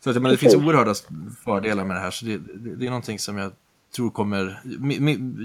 Så 0.00 0.10
att, 0.10 0.22
men 0.22 0.30
det 0.30 0.36
finns 0.36 0.54
oerhörda 0.54 0.94
fördelar 1.44 1.84
med 1.84 1.96
det 1.96 2.00
här, 2.00 2.10
så 2.10 2.24
det, 2.24 2.38
det, 2.38 2.76
det 2.76 2.86
är 2.86 2.90
någonting 2.90 3.18
som 3.18 3.38
jag 3.38 3.52
tror 3.96 4.10
kommer... 4.10 4.60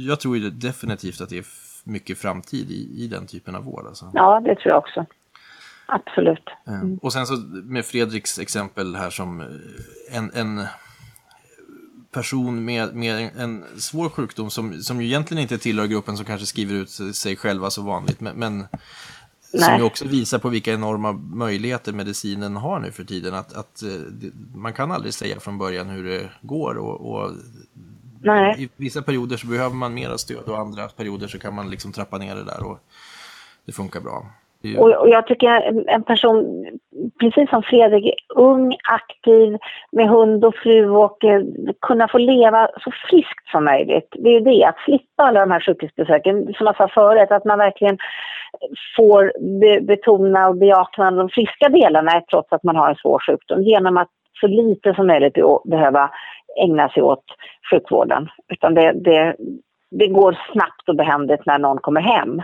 Jag 0.07 0.19
tror 0.19 0.49
definitivt 0.49 1.21
att 1.21 1.29
det 1.29 1.37
är 1.37 1.45
mycket 1.83 2.17
framtid 2.17 2.71
i, 2.71 3.03
i 3.03 3.07
den 3.07 3.27
typen 3.27 3.55
av 3.55 3.63
vård. 3.63 3.87
Alltså. 3.87 4.11
Ja, 4.13 4.39
det 4.39 4.55
tror 4.55 4.67
jag 4.67 4.77
också. 4.77 5.05
Absolut. 5.85 6.49
Mm. 6.67 6.97
Och 6.97 7.13
sen 7.13 7.27
så 7.27 7.35
med 7.63 7.85
Fredriks 7.85 8.39
exempel 8.39 8.95
här 8.95 9.09
som 9.09 9.59
en, 10.11 10.31
en 10.33 10.65
person 12.11 12.65
med, 12.65 12.95
med 12.95 13.29
en 13.37 13.65
svår 13.77 14.09
sjukdom 14.09 14.49
som, 14.49 14.81
som 14.81 15.01
ju 15.01 15.07
egentligen 15.07 15.41
inte 15.41 15.57
tillhör 15.57 15.87
gruppen 15.87 16.17
som 16.17 16.25
kanske 16.25 16.45
skriver 16.45 16.75
ut 16.75 16.89
sig 17.15 17.35
själva 17.35 17.69
så 17.69 17.81
vanligt, 17.81 18.21
men, 18.21 18.35
men 18.35 18.67
som 19.59 19.77
ju 19.77 19.83
också 19.83 20.07
visar 20.07 20.39
på 20.39 20.49
vilka 20.49 20.73
enorma 20.73 21.11
möjligheter 21.11 21.93
medicinen 21.93 22.55
har 22.55 22.79
nu 22.79 22.91
för 22.91 23.03
tiden. 23.03 23.33
Att, 23.33 23.53
att 23.53 23.83
man 24.55 24.73
kan 24.73 24.91
aldrig 24.91 25.13
säga 25.13 25.39
från 25.39 25.57
början 25.57 25.89
hur 25.89 26.03
det 26.03 26.29
går 26.41 26.75
och, 26.75 27.13
och 27.13 27.31
Nej. 28.21 28.63
i 28.63 28.69
vissa 28.75 29.01
perioder 29.01 29.37
så 29.37 29.47
behöver 29.47 29.75
man 29.75 29.93
mera 29.93 30.17
stöd 30.17 30.43
och 30.43 30.59
andra 30.59 30.87
perioder 30.87 31.27
så 31.27 31.39
kan 31.39 31.53
man 31.55 31.69
liksom 31.69 31.91
trappa 31.91 32.17
ner 32.17 32.35
det 32.35 32.43
där 32.43 32.63
och 32.63 32.79
det 33.65 33.71
funkar 33.71 34.01
bra. 34.01 34.31
Det 34.61 34.77
och, 34.77 34.91
och, 34.91 35.09
jag 35.09 35.27
tycker 35.27 35.47
en 35.87 36.03
person, 36.03 36.65
precis 37.19 37.49
som 37.49 37.63
Fredrik, 37.63 38.13
ung, 38.35 38.77
aktiv, 38.89 39.57
med 39.91 40.09
hund 40.09 40.45
och 40.45 40.55
fru 40.55 40.89
och 40.89 41.23
eh, 41.23 41.41
kunna 41.81 42.07
få 42.07 42.17
leva 42.17 42.67
så 42.83 42.91
friskt 43.09 43.47
som 43.51 43.65
möjligt. 43.65 44.07
Det 44.11 44.29
är 44.29 44.33
ju 44.33 44.39
det, 44.39 44.63
att 44.63 44.79
slippa 44.85 45.23
alla 45.23 45.39
de 45.39 45.51
här 45.51 45.59
sjukhusbesöken. 45.59 46.53
Som 46.57 46.65
jag 46.65 46.77
sa 46.77 46.87
förut, 46.87 47.31
att 47.31 47.45
man 47.45 47.57
verkligen 47.57 47.97
får 48.97 49.31
be, 49.59 49.81
betona 49.81 50.47
och 50.47 50.57
bejaka 50.57 51.11
de 51.11 51.29
friska 51.29 51.69
delarna 51.69 52.21
trots 52.31 52.53
att 52.53 52.63
man 52.63 52.75
har 52.75 52.89
en 52.89 52.95
svår 52.95 53.19
sjukdom 53.19 53.63
genom 53.63 53.97
att 53.97 54.09
så 54.39 54.47
lite 54.47 54.93
som 54.93 55.07
möjligt 55.07 55.37
behöva 55.65 56.11
ägna 56.63 56.89
sig 56.89 57.03
åt 57.03 57.23
sjukvården. 57.71 58.29
Utan 58.47 58.73
det, 58.73 58.91
det, 58.91 59.35
det 59.91 60.07
går 60.07 60.37
snabbt 60.51 60.89
och 60.89 60.95
behändigt 60.95 61.45
när 61.45 61.59
någon 61.59 61.77
kommer 61.77 62.01
hem. 62.01 62.41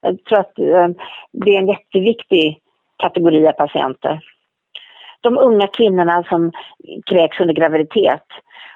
Jag 0.00 0.24
tror 0.24 0.38
att 0.38 0.58
eh, 0.58 0.88
det 1.32 1.56
är 1.56 1.58
en 1.58 1.68
jätteviktig 1.68 2.58
kategori 2.98 3.46
av 3.46 3.52
patienter. 3.52 4.20
De 5.20 5.38
unga 5.38 5.66
kvinnorna 5.66 6.24
som 6.24 6.52
kräks 7.06 7.40
under 7.40 7.54
graviditet 7.54 8.24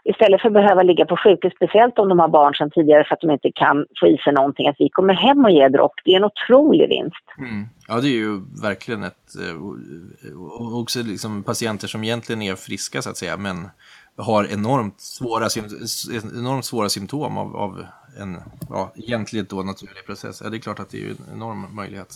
istället 0.04 0.40
för 0.40 0.48
att 0.48 0.54
behöva 0.54 0.82
ligga 0.82 1.04
på 1.04 1.16
sjukhus, 1.16 1.52
speciellt 1.56 1.98
om 1.98 2.08
de 2.08 2.18
har 2.18 2.28
barn 2.28 2.54
sedan 2.54 2.70
tidigare 2.70 3.04
för 3.04 3.14
att 3.14 3.20
de 3.20 3.30
inte 3.30 3.52
kan 3.54 3.86
få 4.00 4.06
i 4.06 4.18
sig 4.18 4.32
någonting, 4.32 4.68
att 4.68 4.76
vi 4.78 4.88
kommer 4.88 5.14
hem 5.14 5.44
och 5.44 5.50
ger 5.50 5.68
dropp, 5.68 5.94
det 6.04 6.12
är 6.12 6.16
en 6.16 6.24
otrolig 6.24 6.88
vinst. 6.88 7.26
Mm. 7.38 7.66
Ja, 7.88 8.00
det 8.00 8.08
är 8.08 8.18
ju 8.26 8.40
verkligen 8.62 9.02
ett... 9.02 9.28
Eh, 9.42 10.78
också 10.78 10.98
liksom 11.02 11.42
patienter 11.42 11.88
som 11.88 12.04
egentligen 12.04 12.42
är 12.42 12.54
friska 12.54 13.02
så 13.02 13.10
att 13.10 13.16
säga, 13.16 13.36
men 13.36 13.56
har 14.16 14.44
enormt 14.44 15.00
svåra, 15.00 15.48
enormt 16.38 16.64
svåra 16.64 16.88
symptom 16.88 17.38
av, 17.38 17.56
av 17.56 17.86
en 18.18 18.40
ja, 18.68 18.92
egentligen 18.96 19.46
då 19.48 19.62
naturlig 19.62 20.06
process. 20.06 20.40
Ja, 20.44 20.50
det 20.50 20.56
är 20.56 20.58
klart 20.58 20.78
att 20.78 20.90
det 20.90 21.04
är 21.04 21.10
en 21.10 21.16
enorm 21.32 21.74
möjlighet. 21.74 22.14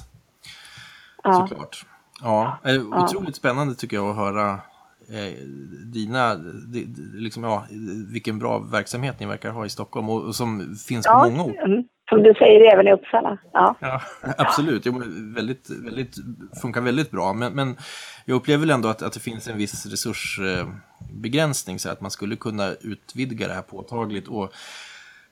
Ja. 1.23 1.33
Såklart. 1.49 1.87
Ja, 2.21 2.59
otroligt 2.93 3.37
spännande 3.37 3.75
tycker 3.75 3.97
jag 3.97 4.11
att 4.11 4.17
höra 4.17 4.61
eh, 5.09 5.39
dina, 5.85 6.35
di, 6.35 6.87
liksom, 7.15 7.45
ja, 7.45 7.67
vilken 8.13 8.39
bra 8.39 8.59
verksamhet 8.59 9.21
ni 9.21 9.27
verkar 9.27 9.51
ha 9.51 9.67
i 9.67 9.71
Stockholm 9.71 10.09
och, 10.09 10.23
och 10.23 10.37
som 10.37 10.77
finns 10.87 11.07
ja, 11.07 11.23
på 11.25 11.31
många 11.31 11.43
orter. 11.43 11.85
Som 12.09 12.23
du 12.23 12.35
säger 12.35 12.73
även 12.73 12.89
i 12.89 12.93
Uppsala. 12.93 13.39
Ja, 13.53 13.75
ja 13.81 14.01
absolut. 14.39 14.87
Jo, 14.87 15.03
väldigt, 15.35 15.71
väldigt, 15.71 16.17
funkar 16.63 16.81
väldigt 16.81 17.11
bra. 17.11 17.33
Men, 17.33 17.53
men 17.53 17.77
jag 18.25 18.37
upplever 18.37 18.71
ändå 18.71 18.89
att, 18.89 19.03
att 19.03 19.13
det 19.13 19.21
finns 19.21 19.49
en 19.49 19.59
viss 19.59 19.87
resursbegränsning 19.87 21.79
så 21.79 21.91
att 21.91 22.01
man 22.01 22.11
skulle 22.11 22.37
kunna 22.37 22.73
utvidga 22.81 23.49
det 23.49 23.55
här 23.55 23.63
påtagligt. 23.63 24.29
Och 24.29 24.53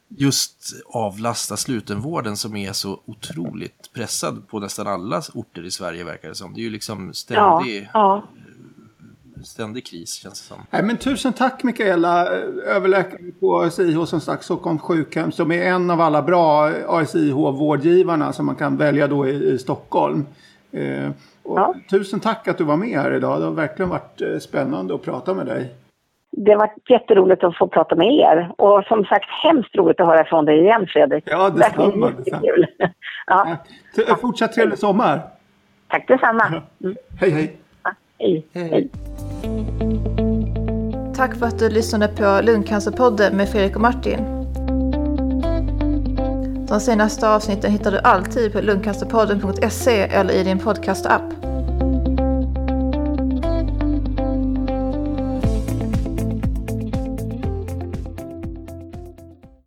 just 0.08 0.72
avlasta 0.86 1.56
slutenvården 1.56 2.36
som 2.36 2.56
är 2.56 2.72
så 2.72 3.00
otroligt 3.04 3.92
pressad 3.94 4.48
på 4.48 4.60
nästan 4.60 4.86
alla 4.86 5.22
orter 5.34 5.64
i 5.64 5.70
Sverige 5.70 6.04
verkar 6.04 6.28
det 6.28 6.34
som. 6.34 6.54
Det 6.54 6.60
är 6.60 6.62
ju 6.62 6.70
liksom 6.70 7.14
ständig, 7.14 7.82
ja, 7.82 7.90
ja. 7.94 8.28
Ständig 9.44 9.86
kris 9.86 10.14
känns 10.14 10.40
det 10.40 10.54
som. 10.54 10.56
Nej, 10.70 10.82
men 10.82 10.96
tusen 10.96 11.32
tack 11.32 11.62
Mikaela, 11.62 12.26
överläkare 12.66 13.20
på 13.40 13.60
ASIH 13.60 14.04
som 14.04 14.20
sagt 14.20 14.44
Stockholms 14.44 14.82
sjukhem 14.82 15.32
som 15.32 15.52
är 15.52 15.62
en 15.62 15.90
av 15.90 16.00
alla 16.00 16.22
bra 16.22 16.70
ASIH-vårdgivarna 16.88 18.32
som 18.32 18.46
man 18.46 18.56
kan 18.56 18.76
välja 18.76 19.06
då 19.08 19.28
i, 19.28 19.52
i 19.52 19.58
Stockholm. 19.58 20.26
Eh, 20.72 21.10
ja. 21.44 21.74
Tusen 21.90 22.20
tack 22.20 22.48
att 22.48 22.58
du 22.58 22.64
var 22.64 22.76
med 22.76 22.98
här 23.00 23.14
idag. 23.14 23.40
Det 23.40 23.44
har 23.44 23.52
verkligen 23.52 23.88
varit 23.88 24.20
eh, 24.20 24.38
spännande 24.38 24.94
att 24.94 25.02
prata 25.02 25.34
med 25.34 25.46
dig. 25.46 25.74
Det 26.36 26.52
har 26.52 26.58
varit 26.58 26.90
jätteroligt 26.90 27.44
att 27.44 27.56
få 27.56 27.68
prata 27.68 27.94
med 27.94 28.12
er. 28.12 28.52
Och 28.58 28.84
som 28.84 29.04
sagt, 29.04 29.26
hemskt 29.42 29.76
roligt 29.76 30.00
att 30.00 30.06
höra 30.06 30.24
från 30.24 30.44
dig 30.44 30.58
igen, 30.58 30.86
Fredrik. 30.88 31.24
Ja, 31.26 31.50
detsamma. 31.50 32.10
detsamma. 32.10 32.42
ja. 33.26 33.56
ja. 34.08 34.16
Fortsatt 34.20 34.52
trevlig 34.52 34.78
sommar. 34.78 35.20
Tack 35.88 36.08
detsamma. 36.08 36.62
Mm. 36.84 36.96
Hej, 37.20 37.30
hej. 37.30 37.56
Ja, 37.82 37.90
hej. 38.18 38.46
hej. 38.52 38.68
hej. 38.70 38.90
Tack 41.16 41.36
för 41.36 41.46
att 41.46 41.58
du 41.58 41.68
lyssnade 41.68 42.08
på 42.08 42.40
Lungcancerpodden 42.42 43.36
med 43.36 43.48
Fredrik 43.48 43.74
och 43.74 43.82
Martin. 43.82 44.18
De 46.68 46.80
senaste 46.80 47.28
avsnitten 47.28 47.72
hittar 47.72 47.92
du 47.92 47.98
alltid 47.98 48.52
på 48.52 48.60
lungcancerpodden.se 48.60 50.00
eller 50.00 50.34
i 50.34 50.42
din 50.42 50.58
podcastapp. 50.58 51.22